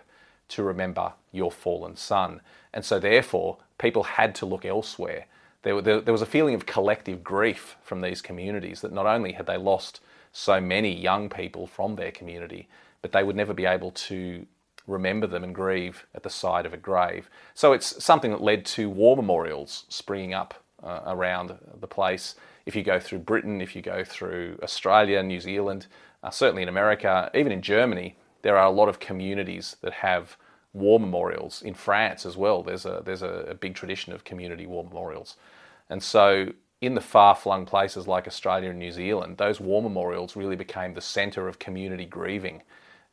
to 0.49 0.63
remember 0.63 1.15
your 1.33 1.51
fallen 1.51 1.97
son. 1.97 2.43
And 2.75 2.85
so, 2.85 2.99
therefore, 2.99 3.57
people 3.79 4.03
had 4.03 4.35
to 4.35 4.45
look 4.45 4.67
elsewhere. 4.67 5.25
There, 5.63 5.81
there, 5.81 6.03
there, 6.03 6.13
was 6.13 6.21
a 6.21 6.27
feeling 6.27 6.55
of 6.55 6.67
collective 6.67 7.25
grief 7.25 7.77
from 7.83 8.03
these 8.03 8.21
communities 8.21 8.83
that 8.83 8.93
not 8.93 9.07
only 9.07 9.33
had 9.33 9.47
they 9.47 9.57
lost 9.57 10.01
so 10.31 10.61
many 10.61 10.95
young 10.95 11.31
people 11.31 11.67
from 11.67 11.97
their 11.97 12.13
community, 12.13 12.69
but 13.01 13.13
they 13.13 13.23
would 13.23 13.37
never 13.37 13.55
be 13.55 13.65
able 13.65 13.93
to 13.93 14.47
remember 14.87 15.27
them 15.27 15.43
and 15.43 15.55
grieve 15.55 16.05
at 16.15 16.23
the 16.23 16.29
side 16.29 16.67
of 16.67 16.75
a 16.75 16.77
grave. 16.77 17.31
So 17.55 17.73
it's 17.73 18.05
something 18.05 18.31
that 18.31 18.43
led 18.43 18.67
to 18.67 18.91
war 18.91 19.17
memorials 19.17 19.87
springing 19.89 20.35
up 20.35 20.63
uh, 20.83 21.01
around 21.07 21.59
the 21.81 21.87
place. 21.87 22.35
If 22.69 22.77
you 22.77 22.83
go 22.83 23.01
through 23.01 23.21
Britain, 23.21 23.63
if 23.63 23.75
you 23.75 23.81
go 23.81 24.05
through 24.05 24.59
Australia, 24.63 25.23
New 25.23 25.41
Zealand, 25.41 25.87
uh, 26.23 26.29
certainly 26.29 26.63
in 26.63 26.69
America, 26.69 27.31
even 27.35 27.51
in 27.51 27.63
Germany, 27.63 28.15
there 28.43 28.59
are 28.59 28.67
a 28.67 28.71
lot 28.81 28.91
of 28.91 29.01
communities 29.01 29.77
that 29.81 29.95
have 29.95 30.37
war 30.75 31.01
memorials. 31.01 31.63
In 31.63 31.73
France 31.73 32.27
as 32.27 32.37
well, 32.37 32.63
there's 32.63 32.85
a 32.85 33.01
there's 33.07 33.23
a, 33.23 33.47
a 33.49 33.55
big 33.55 33.75
tradition 33.75 34.13
of 34.13 34.23
community 34.23 34.67
war 34.67 34.85
memorials, 34.85 35.37
and 35.89 36.03
so 36.03 36.53
in 36.83 36.95
the 36.95 37.01
far-flung 37.01 37.65
places 37.65 38.07
like 38.07 38.27
Australia 38.29 38.69
and 38.69 38.79
New 38.79 38.93
Zealand, 38.93 39.39
those 39.39 39.61
war 39.61 39.81
memorials 39.83 40.37
really 40.37 40.57
became 40.57 40.93
the 40.93 41.01
centre 41.01 41.49
of 41.49 41.59
community 41.59 42.05
grieving, 42.05 42.63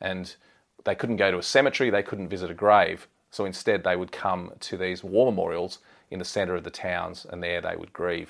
and 0.01 0.35
they 0.83 0.95
couldn't 0.95 1.15
go 1.15 1.31
to 1.31 1.38
a 1.38 1.43
cemetery, 1.43 1.89
they 1.89 2.03
couldn't 2.03 2.27
visit 2.27 2.51
a 2.51 2.53
grave, 2.65 3.07
so 3.31 3.45
instead 3.45 3.85
they 3.85 3.95
would 3.95 4.12
come 4.12 4.51
to 4.59 4.75
these 4.75 5.01
war 5.01 5.31
memorials 5.31 5.79
in 6.12 6.19
the 6.19 6.25
centre 6.25 6.57
of 6.57 6.65
the 6.65 6.79
towns, 6.89 7.25
and 7.29 7.41
there 7.41 7.62
they 7.62 7.77
would 7.77 7.93
grieve. 7.93 8.29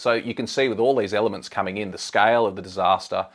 So 0.00 0.14
you 0.14 0.32
can 0.32 0.46
see 0.46 0.66
with 0.68 0.80
all 0.80 0.96
these 0.96 1.12
elements 1.12 1.50
coming 1.50 1.76
in, 1.76 1.90
the 1.90 1.98
scale 1.98 2.46
of 2.46 2.56
the 2.56 2.62
disaster, 2.62 3.26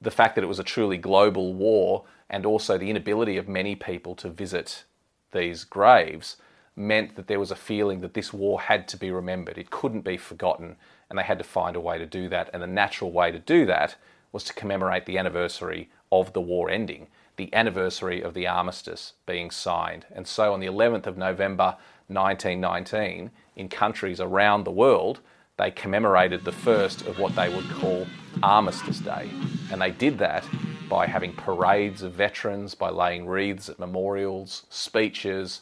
the 0.00 0.10
fact 0.10 0.36
that 0.36 0.44
it 0.44 0.48
was 0.48 0.58
a 0.58 0.64
truly 0.64 0.96
global 0.96 1.52
war, 1.52 2.04
and 2.30 2.46
also 2.46 2.78
the 2.78 2.88
inability 2.88 3.36
of 3.36 3.46
many 3.46 3.74
people 3.74 4.14
to 4.14 4.30
visit 4.30 4.84
these 5.32 5.64
graves 5.64 6.36
meant 6.74 7.14
that 7.16 7.26
there 7.26 7.38
was 7.38 7.50
a 7.50 7.56
feeling 7.56 8.00
that 8.00 8.14
this 8.14 8.32
war 8.32 8.58
had 8.58 8.88
to 8.88 8.96
be 8.96 9.10
remembered. 9.10 9.58
It 9.58 9.70
couldn't 9.70 10.00
be 10.00 10.16
forgotten, 10.16 10.76
and 11.10 11.18
they 11.18 11.24
had 11.24 11.36
to 11.38 11.44
find 11.44 11.76
a 11.76 11.80
way 11.80 11.98
to 11.98 12.06
do 12.06 12.26
that. 12.30 12.48
And 12.54 12.62
the 12.62 12.66
natural 12.66 13.12
way 13.12 13.30
to 13.30 13.38
do 13.38 13.66
that 13.66 13.96
was 14.32 14.44
to 14.44 14.54
commemorate 14.54 15.04
the 15.04 15.18
anniversary 15.18 15.90
of 16.10 16.32
the 16.32 16.40
war 16.40 16.70
ending, 16.70 17.08
the 17.36 17.52
anniversary 17.52 18.22
of 18.22 18.32
the 18.32 18.46
armistice 18.46 19.12
being 19.26 19.50
signed. 19.50 20.06
And 20.10 20.26
so 20.26 20.54
on 20.54 20.60
the 20.60 20.68
11th 20.68 21.06
of 21.06 21.18
November 21.18 21.76
1919, 22.06 23.30
in 23.56 23.68
countries 23.68 24.22
around 24.22 24.64
the 24.64 24.70
world, 24.70 25.20
they 25.58 25.70
commemorated 25.72 26.44
the 26.44 26.52
first 26.52 27.02
of 27.06 27.18
what 27.18 27.34
they 27.34 27.52
would 27.52 27.68
call 27.70 28.06
Armistice 28.42 29.00
Day. 29.00 29.28
And 29.70 29.80
they 29.82 29.90
did 29.90 30.18
that 30.18 30.48
by 30.88 31.06
having 31.06 31.32
parades 31.32 32.02
of 32.02 32.12
veterans, 32.12 32.74
by 32.74 32.90
laying 32.90 33.26
wreaths 33.26 33.68
at 33.68 33.78
memorials, 33.78 34.64
speeches. 34.70 35.60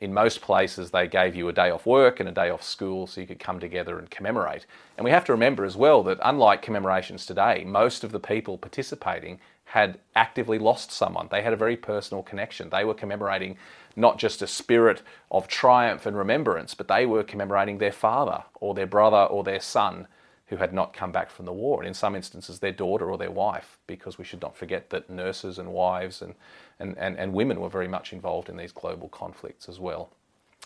In 0.00 0.14
most 0.14 0.40
places, 0.40 0.90
they 0.90 1.08
gave 1.08 1.34
you 1.34 1.48
a 1.48 1.52
day 1.52 1.70
off 1.70 1.86
work 1.86 2.20
and 2.20 2.28
a 2.28 2.32
day 2.32 2.50
off 2.50 2.62
school 2.62 3.06
so 3.06 3.20
you 3.20 3.26
could 3.26 3.40
come 3.40 3.58
together 3.58 3.98
and 3.98 4.10
commemorate. 4.10 4.66
And 4.96 5.04
we 5.04 5.10
have 5.10 5.24
to 5.24 5.32
remember 5.32 5.64
as 5.64 5.76
well 5.76 6.02
that, 6.04 6.18
unlike 6.22 6.62
commemorations 6.62 7.26
today, 7.26 7.64
most 7.64 8.04
of 8.04 8.12
the 8.12 8.20
people 8.20 8.58
participating 8.58 9.40
had 9.70 10.00
actively 10.16 10.58
lost 10.58 10.90
someone. 10.90 11.28
They 11.30 11.42
had 11.42 11.52
a 11.52 11.56
very 11.56 11.76
personal 11.76 12.24
connection. 12.24 12.70
They 12.70 12.84
were 12.84 12.92
commemorating 12.92 13.56
not 13.94 14.18
just 14.18 14.42
a 14.42 14.46
spirit 14.48 15.00
of 15.30 15.46
triumph 15.46 16.06
and 16.06 16.16
remembrance, 16.16 16.74
but 16.74 16.88
they 16.88 17.06
were 17.06 17.22
commemorating 17.22 17.78
their 17.78 17.92
father 17.92 18.42
or 18.56 18.74
their 18.74 18.88
brother 18.88 19.22
or 19.30 19.44
their 19.44 19.60
son 19.60 20.08
who 20.46 20.56
had 20.56 20.72
not 20.72 20.92
come 20.92 21.12
back 21.12 21.30
from 21.30 21.46
the 21.46 21.52
war, 21.52 21.78
and 21.78 21.86
in 21.86 21.94
some 21.94 22.16
instances 22.16 22.58
their 22.58 22.72
daughter 22.72 23.08
or 23.08 23.16
their 23.16 23.30
wife, 23.30 23.78
because 23.86 24.18
we 24.18 24.24
should 24.24 24.42
not 24.42 24.56
forget 24.56 24.90
that 24.90 25.08
nurses 25.08 25.56
and 25.56 25.72
wives 25.72 26.20
and, 26.20 26.34
and, 26.80 26.98
and, 26.98 27.16
and 27.16 27.32
women 27.32 27.60
were 27.60 27.68
very 27.68 27.86
much 27.86 28.12
involved 28.12 28.48
in 28.48 28.56
these 28.56 28.72
global 28.72 29.08
conflicts 29.08 29.68
as 29.68 29.78
well. 29.78 30.10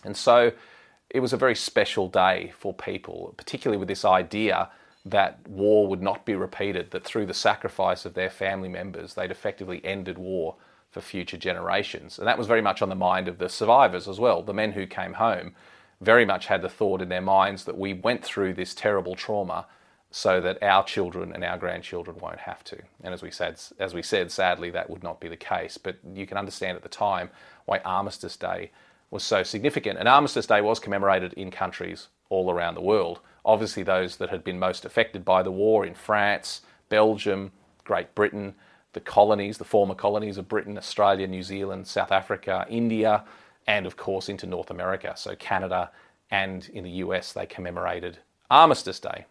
And 0.03 0.17
so 0.17 0.51
it 1.11 1.19
was 1.19 1.31
a 1.31 1.37
very 1.37 1.53
special 1.53 2.07
day 2.07 2.53
for 2.57 2.73
people, 2.73 3.35
particularly 3.37 3.77
with 3.77 3.87
this 3.87 4.03
idea 4.03 4.71
that 5.05 5.47
war 5.47 5.87
would 5.87 6.01
not 6.01 6.25
be 6.25 6.35
repeated, 6.35 6.91
that 6.91 7.05
through 7.05 7.27
the 7.27 7.33
sacrifice 7.33 8.05
of 8.05 8.15
their 8.15 8.29
family 8.29 8.69
members, 8.69 9.13
they'd 9.13 9.31
effectively 9.31 9.83
ended 9.85 10.17
war 10.17 10.55
for 10.89 10.99
future 10.99 11.37
generations. 11.37 12.17
And 12.17 12.27
that 12.27 12.37
was 12.37 12.47
very 12.47 12.61
much 12.61 12.81
on 12.81 12.89
the 12.89 12.95
mind 12.95 13.27
of 13.27 13.37
the 13.37 13.49
survivors 13.49 14.07
as 14.07 14.19
well. 14.19 14.41
The 14.41 14.53
men 14.53 14.71
who 14.71 14.87
came 14.87 15.13
home 15.13 15.53
very 16.01 16.25
much 16.25 16.47
had 16.47 16.61
the 16.61 16.69
thought 16.69 17.01
in 17.01 17.09
their 17.09 17.21
minds 17.21 17.65
that 17.65 17.77
we 17.77 17.93
went 17.93 18.23
through 18.23 18.53
this 18.53 18.73
terrible 18.73 19.15
trauma 19.15 19.67
so 20.09 20.39
that 20.39 20.63
our 20.63 20.83
children 20.83 21.33
and 21.33 21.43
our 21.43 21.57
grandchildren 21.57 22.17
won't 22.19 22.39
have 22.39 22.63
to. 22.63 22.81
And 23.03 23.13
as 23.13 23.21
we 23.21 23.29
said, 23.29 23.59
as 23.79 23.93
we 23.93 24.01
said, 24.01 24.31
sadly, 24.31 24.69
that 24.71 24.89
would 24.89 25.03
not 25.03 25.19
be 25.19 25.27
the 25.27 25.37
case. 25.37 25.77
But 25.77 25.97
you 26.13 26.25
can 26.25 26.37
understand 26.37 26.77
at 26.77 26.83
the 26.83 26.89
time 26.89 27.29
why 27.65 27.79
Armistice 27.79 28.37
Day 28.37 28.71
was 29.11 29.23
so 29.23 29.43
significant. 29.43 29.99
And 29.99 30.07
Armistice 30.07 30.47
Day 30.47 30.61
was 30.61 30.79
commemorated 30.79 31.33
in 31.33 31.51
countries 31.51 32.07
all 32.29 32.51
around 32.51 32.75
the 32.75 32.81
world. 32.81 33.19
Obviously, 33.43 33.83
those 33.83 34.17
that 34.17 34.29
had 34.29 34.43
been 34.43 34.59
most 34.59 34.85
affected 34.85 35.23
by 35.23 35.43
the 35.43 35.51
war 35.51 35.85
in 35.85 35.93
France, 35.93 36.61
Belgium, 36.89 37.51
Great 37.83 38.15
Britain, 38.15 38.55
the 38.93 38.99
colonies, 38.99 39.57
the 39.57 39.65
former 39.65 39.93
colonies 39.93 40.37
of 40.37 40.47
Britain, 40.47 40.77
Australia, 40.77 41.27
New 41.27 41.43
Zealand, 41.43 41.85
South 41.85 42.11
Africa, 42.11 42.65
India, 42.69 43.23
and 43.67 43.85
of 43.85 43.97
course 43.97 44.29
into 44.29 44.47
North 44.47 44.71
America. 44.71 45.13
So 45.15 45.35
Canada 45.35 45.91
and 46.31 46.67
in 46.69 46.83
the 46.83 46.91
US, 46.91 47.33
they 47.33 47.45
commemorated 47.45 48.19
Armistice 48.49 48.99
Day. 48.99 49.25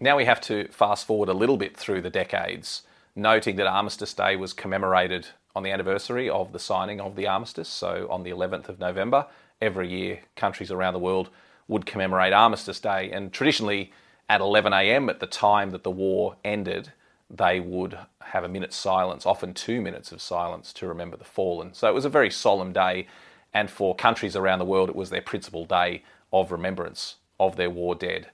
Now 0.00 0.16
we 0.16 0.24
have 0.24 0.40
to 0.42 0.68
fast 0.68 1.06
forward 1.06 1.28
a 1.28 1.34
little 1.34 1.56
bit 1.56 1.76
through 1.76 2.02
the 2.02 2.10
decades, 2.10 2.82
noting 3.16 3.56
that 3.56 3.66
Armistice 3.66 4.14
Day 4.14 4.36
was 4.36 4.52
commemorated 4.52 5.26
on 5.56 5.62
the 5.64 5.72
anniversary 5.72 6.30
of 6.30 6.52
the 6.52 6.58
signing 6.58 7.00
of 7.00 7.16
the 7.16 7.26
armistice, 7.26 7.68
so 7.68 8.06
on 8.08 8.22
the 8.22 8.30
11th 8.30 8.68
of 8.68 8.78
November. 8.78 9.26
Every 9.60 9.88
year, 9.88 10.20
countries 10.36 10.70
around 10.70 10.92
the 10.92 11.00
world 11.00 11.30
would 11.68 11.86
commemorate 11.86 12.32
Armistice 12.32 12.80
Day, 12.80 13.10
and 13.10 13.32
traditionally 13.32 13.92
at 14.28 14.40
11 14.40 14.72
a.m. 14.72 15.08
at 15.08 15.20
the 15.20 15.26
time 15.26 15.70
that 15.70 15.84
the 15.84 15.90
war 15.90 16.36
ended, 16.44 16.92
they 17.30 17.60
would 17.60 17.98
have 18.20 18.44
a 18.44 18.48
minute's 18.48 18.76
silence, 18.76 19.24
often 19.24 19.54
two 19.54 19.80
minutes 19.80 20.12
of 20.12 20.20
silence 20.20 20.72
to 20.72 20.86
remember 20.86 21.16
the 21.16 21.24
fallen. 21.24 21.72
So 21.74 21.88
it 21.88 21.94
was 21.94 22.04
a 22.04 22.10
very 22.10 22.30
solemn 22.30 22.72
day, 22.72 23.06
and 23.54 23.70
for 23.70 23.94
countries 23.94 24.36
around 24.36 24.58
the 24.58 24.64
world, 24.64 24.88
it 24.88 24.96
was 24.96 25.10
their 25.10 25.22
principal 25.22 25.64
day 25.64 26.02
of 26.32 26.52
remembrance 26.52 27.16
of 27.38 27.56
their 27.56 27.70
war 27.70 27.94
dead. 27.94 28.28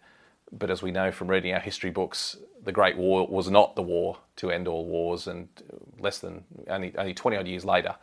But 0.50 0.70
as 0.70 0.82
we 0.82 0.90
know 0.90 1.10
from 1.10 1.28
reading 1.28 1.52
our 1.52 1.60
history 1.60 1.90
books, 1.90 2.36
the 2.62 2.72
Great 2.72 2.96
War 2.96 3.26
was 3.26 3.50
not 3.50 3.76
the 3.76 3.82
war 3.82 4.18
to 4.36 4.50
end 4.50 4.68
all 4.68 4.86
wars, 4.86 5.26
and 5.26 5.48
less 5.98 6.18
than 6.18 6.44
only, 6.68 6.94
only 6.96 7.14
20 7.14 7.36
odd 7.36 7.46
years 7.46 7.64
later, 7.64 7.96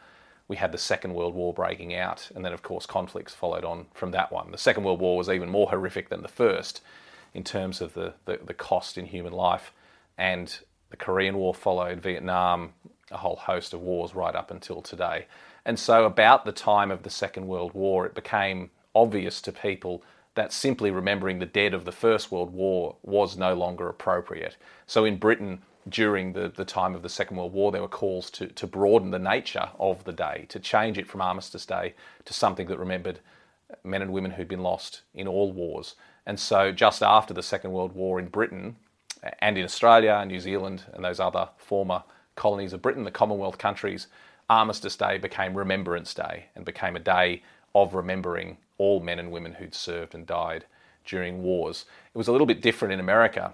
we 0.51 0.57
had 0.57 0.73
the 0.73 0.77
Second 0.77 1.13
World 1.13 1.33
War 1.33 1.53
breaking 1.53 1.95
out, 1.95 2.29
and 2.35 2.43
then, 2.43 2.51
of 2.51 2.61
course, 2.61 2.85
conflicts 2.85 3.33
followed 3.33 3.63
on 3.63 3.85
from 3.93 4.11
that 4.11 4.33
one. 4.33 4.51
The 4.51 4.57
Second 4.57 4.83
World 4.83 4.99
War 4.99 5.15
was 5.15 5.29
even 5.29 5.47
more 5.47 5.69
horrific 5.69 6.09
than 6.09 6.23
the 6.23 6.27
first 6.27 6.81
in 7.33 7.45
terms 7.45 7.79
of 7.79 7.93
the, 7.93 8.15
the, 8.25 8.37
the 8.45 8.53
cost 8.53 8.97
in 8.97 9.05
human 9.05 9.31
life, 9.31 9.71
and 10.17 10.59
the 10.89 10.97
Korean 10.97 11.37
War 11.37 11.53
followed, 11.53 12.01
Vietnam, 12.01 12.73
a 13.11 13.15
whole 13.15 13.37
host 13.37 13.73
of 13.73 13.79
wars 13.79 14.13
right 14.13 14.35
up 14.35 14.51
until 14.51 14.81
today. 14.81 15.25
And 15.63 15.79
so, 15.79 16.03
about 16.03 16.43
the 16.43 16.51
time 16.51 16.91
of 16.91 17.03
the 17.03 17.09
Second 17.09 17.47
World 17.47 17.73
War, 17.73 18.05
it 18.05 18.13
became 18.13 18.71
obvious 18.93 19.41
to 19.43 19.53
people 19.53 20.03
that 20.35 20.51
simply 20.51 20.91
remembering 20.91 21.39
the 21.39 21.45
dead 21.45 21.73
of 21.73 21.85
the 21.85 21.93
First 21.93 22.29
World 22.29 22.51
War 22.51 22.97
was 23.03 23.37
no 23.37 23.53
longer 23.53 23.87
appropriate. 23.87 24.57
So, 24.85 25.05
in 25.05 25.15
Britain, 25.15 25.61
during 25.89 26.33
the, 26.33 26.49
the 26.49 26.65
time 26.65 26.95
of 26.95 27.01
the 27.01 27.09
Second 27.09 27.37
World 27.37 27.53
War, 27.53 27.71
there 27.71 27.81
were 27.81 27.87
calls 27.87 28.29
to, 28.31 28.47
to 28.47 28.67
broaden 28.67 29.11
the 29.11 29.19
nature 29.19 29.69
of 29.79 30.03
the 30.03 30.13
day, 30.13 30.45
to 30.49 30.59
change 30.59 30.97
it 30.97 31.07
from 31.07 31.21
Armistice 31.21 31.65
Day 31.65 31.93
to 32.25 32.33
something 32.33 32.67
that 32.67 32.77
remembered 32.77 33.19
men 33.83 34.01
and 34.01 34.11
women 34.11 34.31
who'd 34.31 34.47
been 34.47 34.63
lost 34.63 35.01
in 35.13 35.27
all 35.27 35.51
wars. 35.51 35.95
And 36.25 36.39
so, 36.39 36.71
just 36.71 37.01
after 37.01 37.33
the 37.33 37.43
Second 37.43 37.71
World 37.71 37.93
War 37.93 38.19
in 38.19 38.27
Britain, 38.27 38.75
and 39.39 39.57
in 39.57 39.63
Australia 39.63 40.23
New 40.25 40.39
Zealand 40.39 40.83
and 40.93 41.03
those 41.03 41.19
other 41.19 41.49
former 41.57 42.03
colonies 42.35 42.73
of 42.73 42.81
Britain, 42.81 43.03
the 43.03 43.11
Commonwealth 43.11 43.57
countries, 43.57 44.07
Armistice 44.49 44.95
Day 44.95 45.17
became 45.17 45.57
Remembrance 45.57 46.13
Day 46.13 46.45
and 46.55 46.65
became 46.65 46.95
a 46.95 46.99
day 46.99 47.43
of 47.73 47.93
remembering 47.93 48.57
all 48.77 48.99
men 48.99 49.19
and 49.19 49.31
women 49.31 49.53
who'd 49.53 49.75
served 49.75 50.15
and 50.15 50.25
died 50.25 50.65
during 51.05 51.43
wars. 51.43 51.85
It 52.13 52.17
was 52.17 52.27
a 52.27 52.31
little 52.31 52.47
bit 52.47 52.61
different 52.61 52.93
in 52.93 52.99
America. 52.99 53.53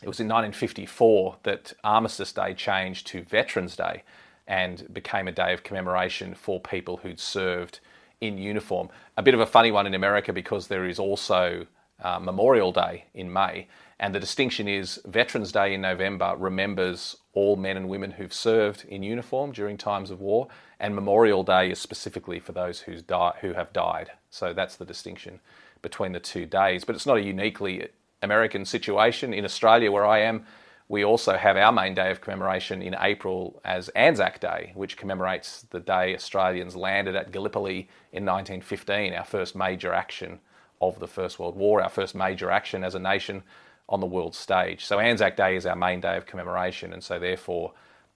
It 0.00 0.06
was 0.06 0.20
in 0.20 0.28
1954 0.28 1.38
that 1.42 1.72
Armistice 1.82 2.32
Day 2.32 2.54
changed 2.54 3.06
to 3.08 3.22
Veterans 3.22 3.74
Day 3.74 4.04
and 4.46 4.92
became 4.92 5.26
a 5.26 5.32
day 5.32 5.52
of 5.52 5.64
commemoration 5.64 6.34
for 6.34 6.60
people 6.60 6.98
who'd 6.98 7.20
served 7.20 7.80
in 8.20 8.38
uniform. 8.38 8.88
A 9.16 9.22
bit 9.22 9.34
of 9.34 9.40
a 9.40 9.46
funny 9.46 9.70
one 9.70 9.86
in 9.86 9.94
America 9.94 10.32
because 10.32 10.68
there 10.68 10.86
is 10.86 10.98
also 10.98 11.66
uh, 12.02 12.18
Memorial 12.20 12.72
Day 12.72 13.04
in 13.14 13.32
May. 13.32 13.66
And 13.98 14.14
the 14.14 14.20
distinction 14.20 14.68
is 14.68 15.00
Veterans 15.04 15.50
Day 15.50 15.74
in 15.74 15.80
November 15.80 16.34
remembers 16.38 17.16
all 17.32 17.56
men 17.56 17.76
and 17.76 17.88
women 17.88 18.12
who've 18.12 18.32
served 18.32 18.84
in 18.88 19.02
uniform 19.02 19.50
during 19.50 19.76
times 19.76 20.10
of 20.10 20.20
war, 20.20 20.48
and 20.78 20.94
Memorial 20.94 21.42
Day 21.42 21.70
is 21.70 21.80
specifically 21.80 22.38
for 22.38 22.52
those 22.52 22.80
who's 22.80 23.02
di- 23.02 23.34
who 23.40 23.54
have 23.54 23.72
died. 23.72 24.12
So 24.30 24.52
that's 24.52 24.76
the 24.76 24.84
distinction 24.84 25.40
between 25.82 26.12
the 26.12 26.20
two 26.20 26.46
days. 26.46 26.84
But 26.84 26.94
it's 26.94 27.06
not 27.06 27.16
a 27.16 27.22
uniquely 27.22 27.88
American 28.22 28.64
situation. 28.64 29.32
In 29.32 29.44
Australia, 29.44 29.92
where 29.92 30.06
I 30.06 30.20
am, 30.20 30.44
we 30.88 31.04
also 31.04 31.36
have 31.36 31.56
our 31.56 31.70
main 31.70 31.94
day 31.94 32.10
of 32.10 32.20
commemoration 32.20 32.80
in 32.80 32.96
April 32.98 33.60
as 33.64 33.90
Anzac 33.90 34.40
Day, 34.40 34.72
which 34.74 34.96
commemorates 34.96 35.66
the 35.70 35.80
day 35.80 36.14
Australians 36.14 36.74
landed 36.74 37.14
at 37.14 37.30
Gallipoli 37.30 37.88
in 38.10 38.24
1915, 38.24 39.12
our 39.12 39.24
first 39.24 39.54
major 39.54 39.92
action 39.92 40.40
of 40.80 40.98
the 40.98 41.06
First 41.06 41.38
World 41.38 41.56
War, 41.56 41.82
our 41.82 41.90
first 41.90 42.14
major 42.14 42.50
action 42.50 42.84
as 42.84 42.94
a 42.94 42.98
nation 42.98 43.42
on 43.88 44.00
the 44.00 44.06
world 44.06 44.34
stage. 44.34 44.84
So 44.84 44.98
Anzac 44.98 45.36
Day 45.36 45.56
is 45.56 45.66
our 45.66 45.76
main 45.76 46.00
day 46.00 46.16
of 46.16 46.26
commemoration, 46.26 46.92
and 46.92 47.02
so 47.02 47.18
therefore 47.18 47.72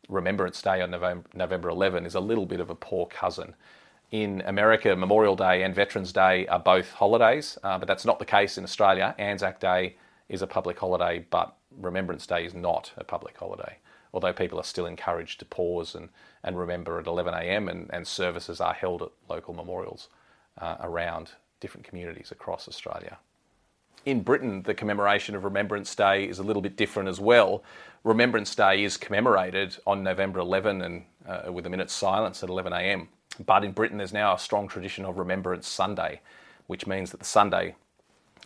Remembrance 0.08 0.60
Day 0.62 0.80
on 0.80 0.90
November, 0.90 1.28
November 1.34 1.68
11 1.68 2.06
is 2.06 2.14
a 2.14 2.20
little 2.20 2.46
bit 2.46 2.60
of 2.60 2.70
a 2.70 2.74
poor 2.74 3.06
cousin. 3.06 3.54
In 4.10 4.42
America, 4.46 4.94
Memorial 4.94 5.36
Day 5.36 5.62
and 5.62 5.74
Veterans 5.74 6.12
Day 6.12 6.46
are 6.46 6.58
both 6.58 6.92
holidays, 6.92 7.58
uh, 7.62 7.78
but 7.78 7.88
that's 7.88 8.04
not 8.04 8.18
the 8.18 8.24
case 8.24 8.58
in 8.58 8.64
Australia. 8.64 9.14
Anzac 9.18 9.58
Day 9.60 9.96
is 10.32 10.42
a 10.42 10.46
public 10.46 10.78
holiday, 10.78 11.24
but 11.30 11.56
Remembrance 11.78 12.26
Day 12.26 12.44
is 12.44 12.54
not 12.54 12.90
a 12.96 13.04
public 13.04 13.36
holiday, 13.36 13.76
although 14.14 14.32
people 14.32 14.58
are 14.58 14.64
still 14.64 14.86
encouraged 14.86 15.38
to 15.38 15.44
pause 15.44 15.94
and, 15.94 16.08
and 16.42 16.58
remember 16.58 16.98
at 16.98 17.04
11am, 17.04 17.70
and, 17.70 17.90
and 17.92 18.06
services 18.06 18.60
are 18.60 18.72
held 18.72 19.02
at 19.02 19.10
local 19.28 19.52
memorials 19.52 20.08
uh, 20.58 20.76
around 20.80 21.32
different 21.60 21.86
communities 21.86 22.32
across 22.32 22.66
Australia. 22.66 23.18
In 24.06 24.22
Britain, 24.22 24.62
the 24.62 24.74
commemoration 24.74 25.36
of 25.36 25.44
Remembrance 25.44 25.94
Day 25.94 26.24
is 26.24 26.38
a 26.38 26.42
little 26.42 26.62
bit 26.62 26.76
different 26.76 27.08
as 27.08 27.20
well. 27.20 27.62
Remembrance 28.02 28.54
Day 28.54 28.82
is 28.82 28.96
commemorated 28.96 29.76
on 29.86 30.02
November 30.02 30.40
11 30.40 30.82
and 30.82 31.04
uh, 31.28 31.52
with 31.52 31.66
a 31.66 31.70
minute's 31.70 31.92
silence 31.92 32.42
at 32.42 32.48
11 32.48 32.72
a.m. 32.72 33.08
But 33.46 33.64
in 33.64 33.72
Britain, 33.72 33.98
there's 33.98 34.12
now 34.12 34.34
a 34.34 34.38
strong 34.38 34.66
tradition 34.66 35.04
of 35.04 35.18
Remembrance 35.18 35.68
Sunday, 35.68 36.20
which 36.66 36.86
means 36.86 37.10
that 37.10 37.20
the 37.20 37.26
Sunday 37.26 37.76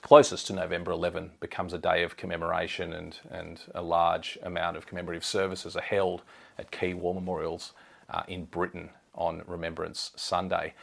closest 0.02 0.46
to 0.46 0.52
November 0.52 0.92
11 0.92 1.32
becomes 1.40 1.72
a 1.72 1.78
day 1.78 2.02
of 2.02 2.16
commemoration 2.16 2.92
and, 2.92 3.18
and 3.30 3.60
a 3.74 3.82
large 3.82 4.38
amount 4.42 4.76
of 4.76 4.86
commemorative 4.86 5.24
services 5.24 5.76
are 5.76 5.82
held 5.82 6.22
at 6.58 6.70
key 6.70 6.94
war 6.94 7.14
memorials 7.14 7.72
uh, 8.10 8.22
in 8.28 8.44
Britain 8.44 8.90
on 9.14 9.42
Remembrance 9.46 10.12
Sunday. 10.16 10.74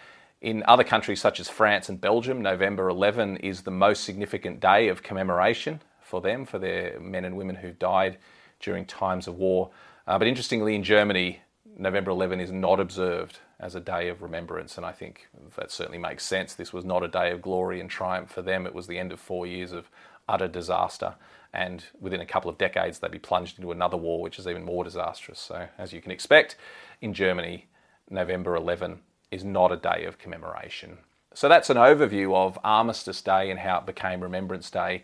In 0.41 0.63
other 0.67 0.83
countries 0.83 1.21
such 1.21 1.39
as 1.39 1.47
France 1.47 1.87
and 1.87 2.01
Belgium, 2.01 2.41
November 2.41 2.89
11 2.89 3.37
is 3.37 3.61
the 3.61 3.71
most 3.71 4.03
significant 4.03 4.59
day 4.59 4.89
of 4.89 5.01
commemoration 5.01 5.79
for 6.01 6.19
them, 6.19 6.45
for 6.45 6.59
their 6.59 6.99
men 6.99 7.23
and 7.23 7.37
women 7.37 7.55
who 7.55 7.71
died 7.71 8.17
during 8.59 8.85
times 8.85 9.27
of 9.27 9.35
war. 9.35 9.71
Uh, 10.05 10.17
but 10.17 10.27
interestingly, 10.27 10.75
in 10.75 10.83
Germany, 10.83 11.39
November 11.77 12.11
11 12.11 12.41
is 12.41 12.51
not 12.51 12.79
observed 12.79 13.39
as 13.63 13.75
a 13.75 13.79
day 13.79 14.09
of 14.09 14.21
remembrance, 14.21 14.75
and 14.75 14.85
I 14.85 14.91
think 14.91 15.29
that 15.55 15.71
certainly 15.71 15.97
makes 15.97 16.25
sense. 16.25 16.53
This 16.53 16.73
was 16.73 16.83
not 16.83 17.01
a 17.01 17.07
day 17.07 17.31
of 17.31 17.41
glory 17.41 17.79
and 17.79 17.89
triumph 17.89 18.29
for 18.29 18.41
them, 18.41 18.67
it 18.67 18.75
was 18.75 18.87
the 18.87 18.99
end 18.99 19.13
of 19.13 19.19
four 19.19 19.47
years 19.47 19.71
of 19.71 19.89
utter 20.27 20.49
disaster. 20.49 21.15
And 21.53 21.85
within 21.99 22.19
a 22.19 22.25
couple 22.25 22.49
of 22.49 22.57
decades, 22.57 22.99
they'd 22.99 23.11
be 23.11 23.19
plunged 23.19 23.59
into 23.59 23.71
another 23.71 23.95
war, 23.95 24.21
which 24.21 24.37
is 24.37 24.47
even 24.47 24.65
more 24.65 24.83
disastrous. 24.83 25.39
So, 25.39 25.67
as 25.77 25.93
you 25.93 26.01
can 26.01 26.11
expect, 26.11 26.57
in 26.99 27.13
Germany, 27.13 27.67
November 28.09 28.55
11 28.55 28.99
is 29.31 29.43
not 29.43 29.71
a 29.71 29.77
day 29.77 30.03
of 30.05 30.17
commemoration. 30.17 30.97
So 31.33 31.47
that's 31.47 31.69
an 31.69 31.77
overview 31.77 32.35
of 32.35 32.59
Armistice 32.63 33.21
Day 33.21 33.49
and 33.49 33.59
how 33.59 33.79
it 33.79 33.85
became 33.85 34.21
Remembrance 34.21 34.69
Day 34.69 35.03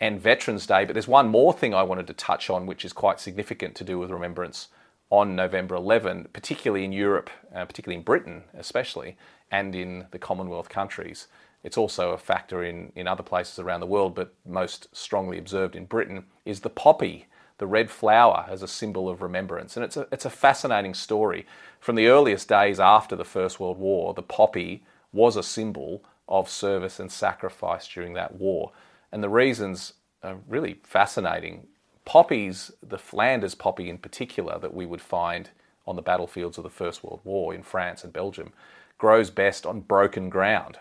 and 0.00 0.20
Veterans 0.20 0.66
Day. 0.66 0.84
But 0.84 0.92
there's 0.94 1.08
one 1.08 1.28
more 1.28 1.52
thing 1.52 1.74
I 1.74 1.82
wanted 1.82 2.06
to 2.06 2.14
touch 2.14 2.48
on, 2.48 2.66
which 2.66 2.84
is 2.84 2.92
quite 2.92 3.18
significant 3.18 3.74
to 3.76 3.84
do 3.84 3.98
with 3.98 4.10
remembrance 4.10 4.68
on 5.10 5.34
November 5.34 5.74
11, 5.74 6.28
particularly 6.32 6.84
in 6.84 6.92
Europe, 6.92 7.30
uh, 7.54 7.64
particularly 7.64 7.98
in 7.98 8.04
Britain, 8.04 8.44
especially, 8.54 9.16
and 9.50 9.74
in 9.74 10.06
the 10.10 10.18
Commonwealth 10.18 10.68
countries. 10.68 11.28
It's 11.64 11.78
also 11.78 12.10
a 12.10 12.18
factor 12.18 12.62
in, 12.62 12.92
in 12.94 13.08
other 13.08 13.22
places 13.22 13.58
around 13.58 13.80
the 13.80 13.86
world, 13.86 14.14
but 14.14 14.34
most 14.46 14.94
strongly 14.94 15.38
observed 15.38 15.74
in 15.74 15.86
Britain, 15.86 16.24
is 16.44 16.60
the 16.60 16.70
poppy 16.70 17.26
the 17.58 17.66
red 17.66 17.90
flower 17.90 18.46
as 18.48 18.62
a 18.62 18.68
symbol 18.68 19.08
of 19.08 19.20
remembrance. 19.20 19.76
And 19.76 19.84
it's 19.84 19.96
a, 19.96 20.06
it's 20.10 20.24
a 20.24 20.30
fascinating 20.30 20.94
story. 20.94 21.44
From 21.80 21.96
the 21.96 22.06
earliest 22.06 22.48
days 22.48 22.80
after 22.80 23.14
the 23.14 23.24
First 23.24 23.60
World 23.60 23.78
War, 23.78 24.14
the 24.14 24.22
poppy 24.22 24.84
was 25.12 25.36
a 25.36 25.42
symbol 25.42 26.04
of 26.28 26.48
service 26.48 27.00
and 27.00 27.10
sacrifice 27.10 27.86
during 27.88 28.14
that 28.14 28.36
war. 28.36 28.72
And 29.10 29.22
the 29.22 29.28
reasons 29.28 29.94
are 30.22 30.38
really 30.46 30.80
fascinating. 30.84 31.66
Poppies, 32.08 32.72
the 32.82 32.96
Flanders 32.96 33.54
poppy 33.54 33.90
in 33.90 33.98
particular, 33.98 34.58
that 34.58 34.72
we 34.72 34.86
would 34.86 35.02
find 35.02 35.50
on 35.86 35.94
the 35.94 36.00
battlefields 36.00 36.56
of 36.56 36.64
the 36.64 36.70
First 36.70 37.04
World 37.04 37.20
War 37.22 37.52
in 37.52 37.62
France 37.62 38.02
and 38.02 38.14
Belgium, 38.14 38.54
grows 38.96 39.28
best 39.28 39.66
on 39.66 39.82
broken 39.82 40.30
ground. 40.30 40.78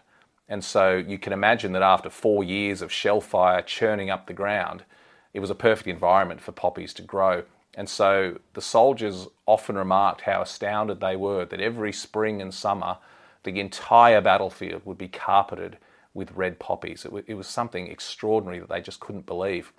And 0.48 0.64
so 0.64 0.96
you 0.96 1.18
can 1.18 1.34
imagine 1.34 1.74
that 1.74 1.82
after 1.82 2.10
four 2.10 2.46
years 2.46 2.82
of 2.82 2.94
shell 2.94 3.20
fire 3.20 3.62
churning 3.62 4.10
up 4.10 4.26
the 4.26 4.34
ground, 4.34 4.86
it 5.34 5.42
was 5.42 5.50
a 5.50 5.56
perfect 5.56 5.90
environment 5.90 6.40
for 6.40 6.54
poppies 6.54 6.94
to 6.94 7.02
grow. 7.02 7.44
And 7.74 7.90
so 7.90 8.40
the 8.54 8.62
soldiers 8.62 9.28
often 9.46 9.76
remarked 9.76 10.22
how 10.22 10.44
astounded 10.44 11.02
they 11.02 11.18
were 11.18 11.44
that 11.44 11.60
every 11.60 11.92
spring 11.92 12.42
and 12.42 12.54
summer 12.54 13.00
the 13.44 13.60
entire 13.60 14.22
battlefield 14.22 14.84
would 14.86 14.98
be 14.98 15.10
carpeted 15.10 15.78
with 16.14 16.32
red 16.32 16.58
poppies. 16.58 17.04
It, 17.04 17.12
it 17.28 17.34
was 17.34 17.48
something 17.48 17.88
extraordinary 17.88 18.60
that 18.60 18.70
they 18.70 18.80
just 18.80 19.02
couldn't 19.02 19.26
believe. 19.26 19.74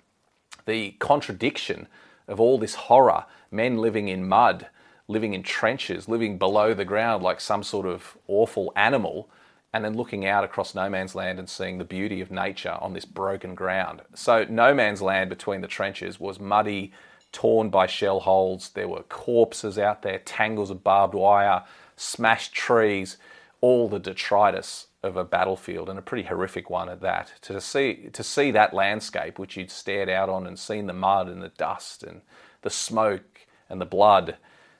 The 0.69 0.91
contradiction 0.99 1.87
of 2.27 2.39
all 2.39 2.59
this 2.59 2.75
horror, 2.75 3.25
men 3.49 3.79
living 3.79 4.07
in 4.07 4.29
mud, 4.29 4.67
living 5.07 5.33
in 5.33 5.41
trenches, 5.41 6.07
living 6.07 6.37
below 6.37 6.75
the 6.75 6.85
ground 6.85 7.23
like 7.23 7.41
some 7.41 7.63
sort 7.63 7.87
of 7.87 8.15
awful 8.27 8.71
animal, 8.75 9.27
and 9.73 9.83
then 9.83 9.97
looking 9.97 10.27
out 10.27 10.43
across 10.43 10.75
no 10.75 10.87
man's 10.87 11.15
land 11.15 11.39
and 11.39 11.49
seeing 11.49 11.79
the 11.79 11.83
beauty 11.83 12.21
of 12.21 12.29
nature 12.29 12.77
on 12.81 12.93
this 12.93 13.05
broken 13.05 13.55
ground. 13.55 14.03
So, 14.13 14.45
no 14.47 14.75
man's 14.75 15.01
land 15.01 15.31
between 15.31 15.61
the 15.61 15.67
trenches 15.67 16.19
was 16.19 16.39
muddy, 16.39 16.93
torn 17.31 17.71
by 17.71 17.87
shell 17.87 18.19
holes. 18.19 18.69
There 18.69 18.87
were 18.87 19.01
corpses 19.01 19.79
out 19.79 20.03
there, 20.03 20.19
tangles 20.19 20.69
of 20.69 20.83
barbed 20.83 21.15
wire, 21.15 21.63
smashed 21.95 22.53
trees, 22.53 23.17
all 23.61 23.89
the 23.89 23.99
detritus 23.99 24.87
of 25.03 25.15
a 25.15 25.23
battlefield 25.23 25.89
and 25.89 25.97
a 25.97 26.01
pretty 26.03 26.27
horrific 26.27 26.69
one 26.69 26.89
at 26.89 27.01
that. 27.01 27.33
To 27.43 27.59
see 27.61 28.09
to 28.13 28.23
see 28.23 28.51
that 28.51 28.73
landscape 28.73 29.39
which 29.39 29.57
you'd 29.57 29.71
stared 29.71 30.09
out 30.09 30.29
on 30.29 30.47
and 30.47 30.57
seen 30.57 30.87
the 30.87 30.93
mud 30.93 31.27
and 31.27 31.41
the 31.41 31.49
dust 31.49 32.03
and 32.03 32.21
the 32.61 32.69
smoke 32.69 33.47
and 33.69 33.79
the 33.79 33.85
blood, 33.85 34.37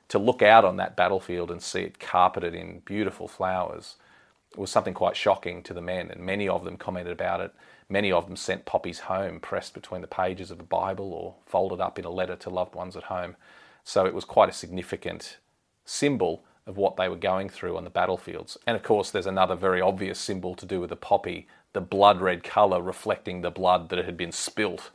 to 0.10 0.20
look 0.20 0.42
out 0.42 0.66
on 0.66 0.78
that 0.78 0.96
battlefield 0.96 1.52
and 1.52 1.62
see 1.62 1.82
it 1.82 2.00
carpeted 2.00 2.54
in 2.54 2.80
beautiful 2.80 3.28
flowers 3.28 3.96
was 4.56 4.72
something 4.72 4.94
quite 4.94 5.16
shocking 5.16 5.62
to 5.64 5.74
the 5.74 5.82
men, 5.82 6.10
and 6.10 6.22
many 6.22 6.48
of 6.48 6.64
them 6.64 6.78
commented 6.78 7.14
about 7.14 7.40
it. 7.40 7.54
Many 7.88 8.12
of 8.12 8.26
them 8.26 8.36
sent 8.36 8.66
poppies 8.66 9.00
home, 9.00 9.40
pressed 9.40 9.74
between 9.74 10.02
the 10.02 10.08
pages 10.08 10.52
of 10.52 10.60
a 10.60 10.64
Bible 10.64 11.14
or 11.14 11.36
folded 11.46 11.80
up 11.80 12.00
in 12.00 12.06
a 12.06 12.10
letter 12.10 12.36
to 12.38 12.50
loved 12.50 12.76
ones 12.76 12.96
at 12.96 13.04
home. 13.04 13.36
So 13.84 14.06
it 14.06 14.14
was 14.14 14.26
quite 14.26 14.50
a 14.50 14.54
significant 14.54 15.38
symbol 15.86 16.44
of 16.68 16.78
what 16.78 16.96
they 16.98 17.10
were 17.10 17.16
going 17.16 17.50
through 17.50 17.78
on 17.78 17.84
the 17.84 17.90
battlefields. 17.90 18.58
And 18.68 18.76
of 18.76 18.84
course, 18.84 19.12
there's 19.12 19.26
another 19.26 19.56
very 19.56 19.82
obvious 19.82 20.20
symbol 20.20 20.56
to 20.56 20.66
do 20.66 20.80
with 20.80 20.90
the 20.90 20.96
poppy, 20.96 21.48
the 21.74 21.82
blood 21.82 22.22
red 22.22 22.44
colour 22.44 22.82
reflecting 22.82 23.42
the 23.42 23.52
blood 23.52 23.90
that 23.90 24.04
had 24.06 24.18
been 24.18 24.32
spilt 24.32 24.92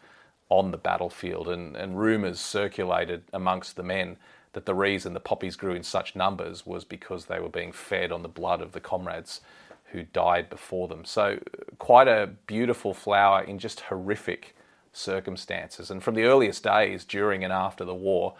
on 0.48 0.70
the 0.70 0.76
battlefield. 0.76 1.48
And, 1.48 1.76
and 1.76 1.98
rumours 1.98 2.38
circulated 2.40 3.24
amongst 3.32 3.76
the 3.76 3.82
men 3.82 4.16
that 4.52 4.66
the 4.66 4.74
reason 4.74 5.12
the 5.12 5.20
poppies 5.20 5.56
grew 5.56 5.74
in 5.74 5.82
such 5.82 6.14
numbers 6.14 6.64
was 6.64 6.84
because 6.84 7.26
they 7.26 7.40
were 7.40 7.48
being 7.48 7.72
fed 7.72 8.12
on 8.12 8.22
the 8.22 8.28
blood 8.28 8.60
of 8.60 8.72
the 8.72 8.80
comrades 8.80 9.40
who 9.86 10.04
died 10.04 10.48
before 10.48 10.88
them. 10.88 11.04
So, 11.04 11.38
quite 11.78 12.08
a 12.08 12.30
beautiful 12.46 12.94
flower 12.94 13.42
in 13.42 13.58
just 13.58 13.80
horrific 13.80 14.56
circumstances. 14.92 15.90
And 15.90 16.02
from 16.02 16.14
the 16.14 16.24
earliest 16.24 16.64
days, 16.64 17.04
during 17.04 17.44
and 17.44 17.52
after 17.52 17.84
the 17.84 17.94
war, 17.94 18.34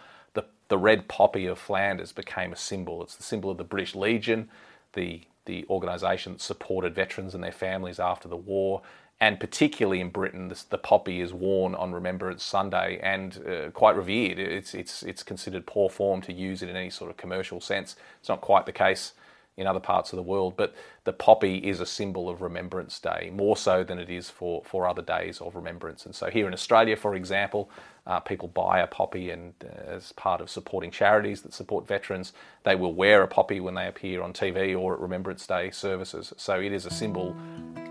the, 0.67 0.77
red 0.77 1.07
poppy 1.07 1.45
of 1.45 1.59
Flanders 1.59 2.11
became 2.11 2.53
a 2.53 2.57
symbol. 2.57 3.01
It's 3.03 3.15
the 3.15 3.23
symbol 3.23 3.49
of 3.51 3.57
the 3.57 3.63
British 3.63 3.95
Legion, 3.95 4.49
the, 4.93 5.21
the 5.45 5.65
organisation 5.69 6.33
that 6.33 6.41
supported 6.41 6.95
veterans 6.95 7.35
and 7.35 7.43
their 7.43 7.51
families 7.51 7.99
after 7.99 8.27
the 8.27 8.37
war 8.37 8.81
and 9.21 9.39
particularly 9.39 10.01
in 10.01 10.09
Britain, 10.09 10.49
this, 10.49 10.63
the 10.63 10.77
poppy 10.77 11.21
is 11.21 11.33
worn 11.33 11.73
on 11.75 11.93
Remembrance 11.93 12.43
Sunday 12.43 12.99
and 13.01 13.41
uh, 13.47 13.71
quite 13.71 13.95
revered. 13.95 14.37
It's, 14.39 14.73
it's, 14.73 15.03
it's 15.03 15.23
considered 15.23 15.65
poor 15.65 15.89
form 15.89 16.21
to 16.23 16.33
use 16.33 16.61
it 16.61 16.69
in 16.69 16.75
any 16.75 16.89
sort 16.89 17.09
of 17.09 17.17
commercial 17.17 17.61
sense. 17.61 17.95
It's 18.19 18.27
not 18.27 18.41
quite 18.41 18.65
the 18.65 18.73
case 18.73 19.13
in 19.55 19.67
other 19.67 19.79
parts 19.79 20.11
of 20.11 20.17
the 20.17 20.23
world, 20.23 20.55
but 20.57 20.75
the 21.05 21.13
poppy 21.13 21.59
is 21.59 21.79
a 21.79 21.85
symbol 21.85 22.27
of 22.27 22.41
Remembrance 22.41 22.99
Day, 22.99 23.31
more 23.33 23.55
so 23.55 23.85
than 23.85 23.99
it 23.99 24.09
is 24.09 24.29
for, 24.29 24.61
for 24.65 24.85
other 24.85 25.01
days 25.01 25.39
of 25.39 25.55
remembrance. 25.55 26.05
And 26.05 26.13
so 26.13 26.29
here 26.29 26.45
in 26.45 26.53
Australia, 26.53 26.97
for 26.97 27.15
example, 27.15 27.69
uh, 28.07 28.19
people 28.19 28.47
buy 28.47 28.79
a 28.79 28.87
poppy 28.87 29.31
and 29.31 29.53
uh, 29.63 29.91
as 29.91 30.11
part 30.13 30.41
of 30.41 30.49
supporting 30.49 30.91
charities 30.91 31.41
that 31.41 31.53
support 31.53 31.87
veterans, 31.87 32.33
they 32.63 32.75
will 32.75 32.93
wear 32.93 33.23
a 33.23 33.27
poppy 33.27 33.59
when 33.59 33.73
they 33.73 33.87
appear 33.87 34.21
on 34.21 34.33
TV 34.33 34.79
or 34.79 34.93
at 34.93 34.99
Remembrance 34.99 35.47
Day 35.47 35.71
services. 35.71 36.33
So 36.37 36.59
it 36.59 36.71
is 36.71 36.85
a 36.85 36.91
symbol 36.91 37.35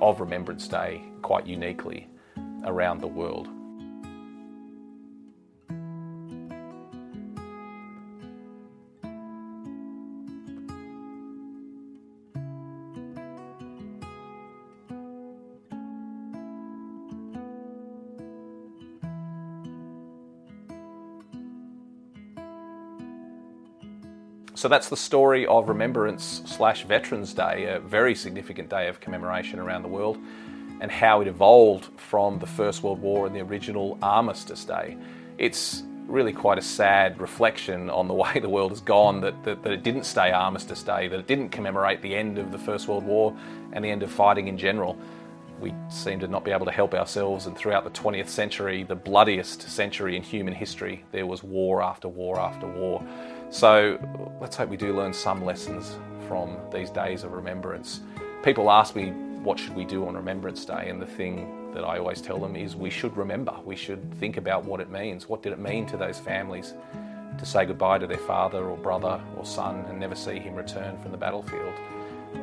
of 0.00 0.20
Remembrance 0.20 0.68
Day 0.68 1.03
quite 1.22 1.46
uniquely 1.46 2.09
around 2.64 3.00
the 3.00 3.09
world. 3.09 3.48
So 24.64 24.68
that's 24.68 24.88
the 24.88 24.96
story 24.96 25.46
of 25.46 25.68
Remembrance 25.68 26.40
slash 26.46 26.85
Veterans 26.85 27.35
Day, 27.35 27.66
a 27.66 27.81
very 27.81 28.14
significant 28.14 28.70
day 28.70 28.88
of 28.88 28.98
commemoration 28.98 29.59
around 29.59 29.83
the 29.83 29.88
world, 29.88 30.16
and 30.81 30.90
how 30.90 31.20
it 31.20 31.29
evolved 31.29 31.90
from 32.00 32.38
the 32.38 32.46
First 32.46 32.83
World 32.83 32.98
War 32.98 33.27
and 33.27 33.37
the 33.37 33.42
original 33.42 33.98
Armistice 34.00 34.64
Day. 34.64 34.96
It's 35.37 35.83
really 36.07 36.33
quite 36.33 36.57
a 36.57 36.62
sad 36.62 37.20
reflection 37.20 37.90
on 37.90 38.09
the 38.09 38.14
way 38.22 38.38
the 38.40 38.48
world 38.48 38.70
has 38.70 38.81
gone 38.81 39.20
that, 39.20 39.44
that, 39.44 39.62
that, 39.62 39.70
it 39.70 39.83
didn't 39.83 40.05
stay 40.05 40.33
Armistice 40.33 40.83
Day, 40.83 41.09
that 41.09 41.20
it 41.20 41.27
didn't 41.27 41.50
commemorate 41.50 42.00
the 42.00 42.14
end 42.14 42.38
of 42.38 42.50
the 42.50 42.59
First 42.59 42.88
World 42.88 43.05
War 43.05 43.37
and 43.74 43.85
the 43.85 43.90
end 43.90 44.03
of 44.03 44.11
fighting 44.11 44.48
in 44.48 44.57
general. 44.57 44.96
We 45.61 45.74
seem 45.90 46.20
to 46.20 46.27
not 46.27 46.42
be 46.42 46.53
able 46.53 46.64
to 46.64 46.72
help 46.72 46.94
ourselves, 46.94 47.44
and 47.44 47.55
throughout 47.55 47.85
the 47.85 47.90
20th 47.90 48.29
century, 48.29 48.83
the 48.83 48.96
bloodiest 48.96 49.61
century 49.68 50.16
in 50.16 50.22
human 50.22 50.55
history, 50.55 51.05
there 51.12 51.27
was 51.27 51.42
war 51.42 51.83
after 51.83 52.09
war 52.09 52.40
after 52.40 52.66
war. 52.66 53.07
So 53.55 54.01
let's 54.40 54.57
hope 54.57 54.69
we 54.69 54.77
do 54.77 54.97
learn 54.97 55.12
some 55.14 55.45
lessons 55.45 55.97
from 56.27 56.59
these 56.73 56.90
days 56.90 57.23
of 57.23 57.31
remembrance. 57.31 58.01
People 58.43 58.69
ask 58.69 58.97
me, 58.97 59.11
what 59.45 59.61
should 59.61 59.77
we 59.77 59.85
do 59.85 60.09
on 60.09 60.17
Remembrance 60.17 60.64
Day? 60.64 60.88
And 60.90 61.01
the 61.01 61.07
thing 61.07 61.71
that 61.73 61.85
I 61.85 61.99
always 61.99 62.21
tell 62.21 62.40
them 62.40 62.57
is 62.57 62.75
we 62.75 62.90
should 62.90 63.17
remember. 63.17 63.55
We 63.64 63.77
should 63.77 64.12
think 64.14 64.38
about 64.38 64.64
what 64.64 64.81
it 64.81 64.90
means. 64.90 65.29
What 65.29 65.40
did 65.40 65.53
it 65.53 65.61
mean 65.61 65.87
to 65.87 65.97
those 65.97 66.19
families 66.19 66.75
to 67.38 67.47
say 67.47 67.64
goodbye 67.64 67.99
to 67.99 68.09
their 68.09 68.19
father 68.19 68.64
or 68.64 68.77
brother 68.77 69.21
or 69.37 69.45
son 69.45 69.85
and 69.88 70.01
never 70.01 70.17
see 70.17 70.40
him 70.40 70.57
return 70.57 70.99
from 70.99 71.12
the 71.12 71.17
battlefield? 71.17 71.75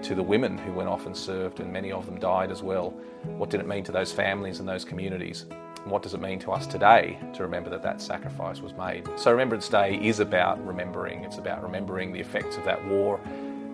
To 0.04 0.16
the 0.16 0.24
women 0.24 0.58
who 0.60 0.72
went 0.72 0.88
off 0.88 1.08
and 1.08 1.18
served, 1.18 1.60
and 1.60 1.74
many 1.74 1.92
of 1.92 2.06
them 2.06 2.20
died 2.22 2.52
as 2.52 2.64
well. 2.64 2.92
What 3.24 3.50
did 3.50 3.60
it 3.60 3.68
mean 3.68 3.84
to 3.84 3.92
those 3.92 4.14
families 4.14 4.62
and 4.62 4.70
those 4.70 4.86
communities? 4.86 5.46
What 5.86 6.04
does 6.04 6.14
it 6.14 6.22
mean 6.22 6.40
to 6.40 6.52
us 6.52 6.68
today 6.68 7.18
to 7.34 7.44
remember 7.44 7.70
that 7.72 7.82
that 7.84 8.02
sacrifice 8.02 8.62
was 8.62 8.74
made? 8.74 9.08
So, 9.16 9.32
Remembrance 9.32 9.68
Day 9.68 9.96
is 9.96 10.20
about 10.20 10.66
remembering. 10.66 11.24
It's 11.24 11.38
about 11.38 11.64
remembering 11.64 12.14
the 12.14 12.20
effects 12.20 12.58
of 12.58 12.64
that 12.66 12.86
war. 12.88 13.20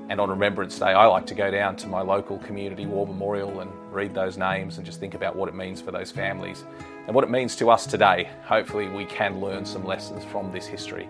And 0.10 0.22
on 0.22 0.30
Remembrance 0.30 0.80
Day, 0.80 0.94
I 0.94 1.06
like 1.06 1.26
to 1.26 1.36
go 1.36 1.52
down 1.52 1.76
to 1.78 1.88
my 1.88 2.02
local 2.02 2.38
community 2.38 2.86
war 2.86 3.06
memorial 3.06 3.60
and 3.60 3.72
read 3.94 4.14
those 4.14 4.38
names 4.38 4.78
and 4.78 4.86
just 4.86 5.02
think 5.02 5.16
about 5.16 5.36
what 5.36 5.50
it 5.50 5.56
means 5.56 5.82
for 5.82 5.92
those 5.92 6.12
families 6.12 6.64
and 7.08 7.14
what 7.14 7.26
it 7.26 7.30
means 7.30 7.58
to 7.58 7.70
us 7.70 7.86
today. 7.86 8.30
Hopefully, 8.46 8.88
we 8.88 9.04
can 9.06 9.42
learn 9.42 9.66
some 9.66 9.84
lessons 9.84 10.24
from 10.26 10.52
this 10.52 10.66
history 10.66 11.10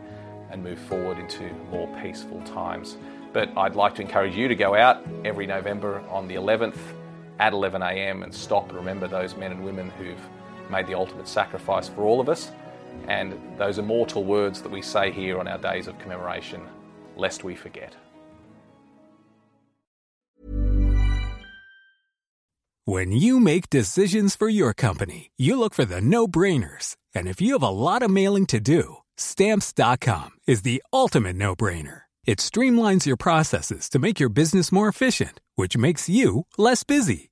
and 0.50 0.64
move 0.64 0.80
forward 0.80 1.20
into 1.20 1.44
more 1.70 1.88
peaceful 2.02 2.42
times. 2.42 2.98
But 3.34 3.56
I'd 3.56 3.76
like 3.76 3.94
to 3.96 4.02
encourage 4.02 4.36
you 4.36 4.48
to 4.48 4.56
go 4.56 4.74
out 4.74 5.06
every 5.24 5.46
November 5.46 6.02
on 6.10 6.28
the 6.28 6.36
11th 6.36 6.78
at 7.40 7.54
11am 7.54 8.24
and 8.24 8.34
stop 8.34 8.70
and 8.70 8.78
remember 8.78 9.08
those 9.08 9.36
men 9.36 9.52
and 9.52 9.64
women 9.64 9.92
who've 9.92 10.20
made 10.70 10.88
the 10.88 10.94
ultimate 10.94 11.28
sacrifice 11.28 11.88
for 11.88 12.04
all 12.04 12.20
of 12.20 12.30
us, 12.30 12.52
and 13.08 13.40
those 13.58 13.78
immortal 13.78 14.24
words 14.24 14.62
that 14.62 14.72
we 14.72 14.82
say 14.82 15.12
here 15.12 15.40
on 15.40 15.48
our 15.48 15.58
days 15.58 15.88
of 15.88 15.98
commemoration, 16.00 16.62
lest 17.16 17.44
we 17.44 17.56
forget. 17.56 17.96
When 22.86 23.12
you 23.12 23.42
make 23.42 23.70
decisions 23.70 24.38
for 24.38 24.48
your 24.48 24.74
company, 24.74 25.32
you 25.36 25.60
look 25.60 25.74
for 25.74 25.84
the 25.84 26.00
no 26.00 26.26
brainers. 26.26 26.96
And 27.14 27.28
if 27.28 27.42
you 27.42 27.52
have 27.52 27.64
a 27.64 27.68
lot 27.68 28.02
of 28.02 28.10
mailing 28.10 28.46
to 28.46 28.62
do, 28.62 28.98
stamps.com 29.18 30.30
is 30.48 30.62
the 30.62 30.82
ultimate 30.94 31.36
no 31.36 31.54
brainer. 31.54 32.04
It 32.26 32.38
streamlines 32.38 33.06
your 33.06 33.18
processes 33.18 33.90
to 33.90 34.00
make 34.00 34.22
your 34.22 34.30
business 34.30 34.72
more 34.72 34.88
efficient, 34.88 35.42
which 35.56 35.76
makes 35.76 36.08
you 36.08 36.46
less 36.58 36.86
busy. 36.86 37.32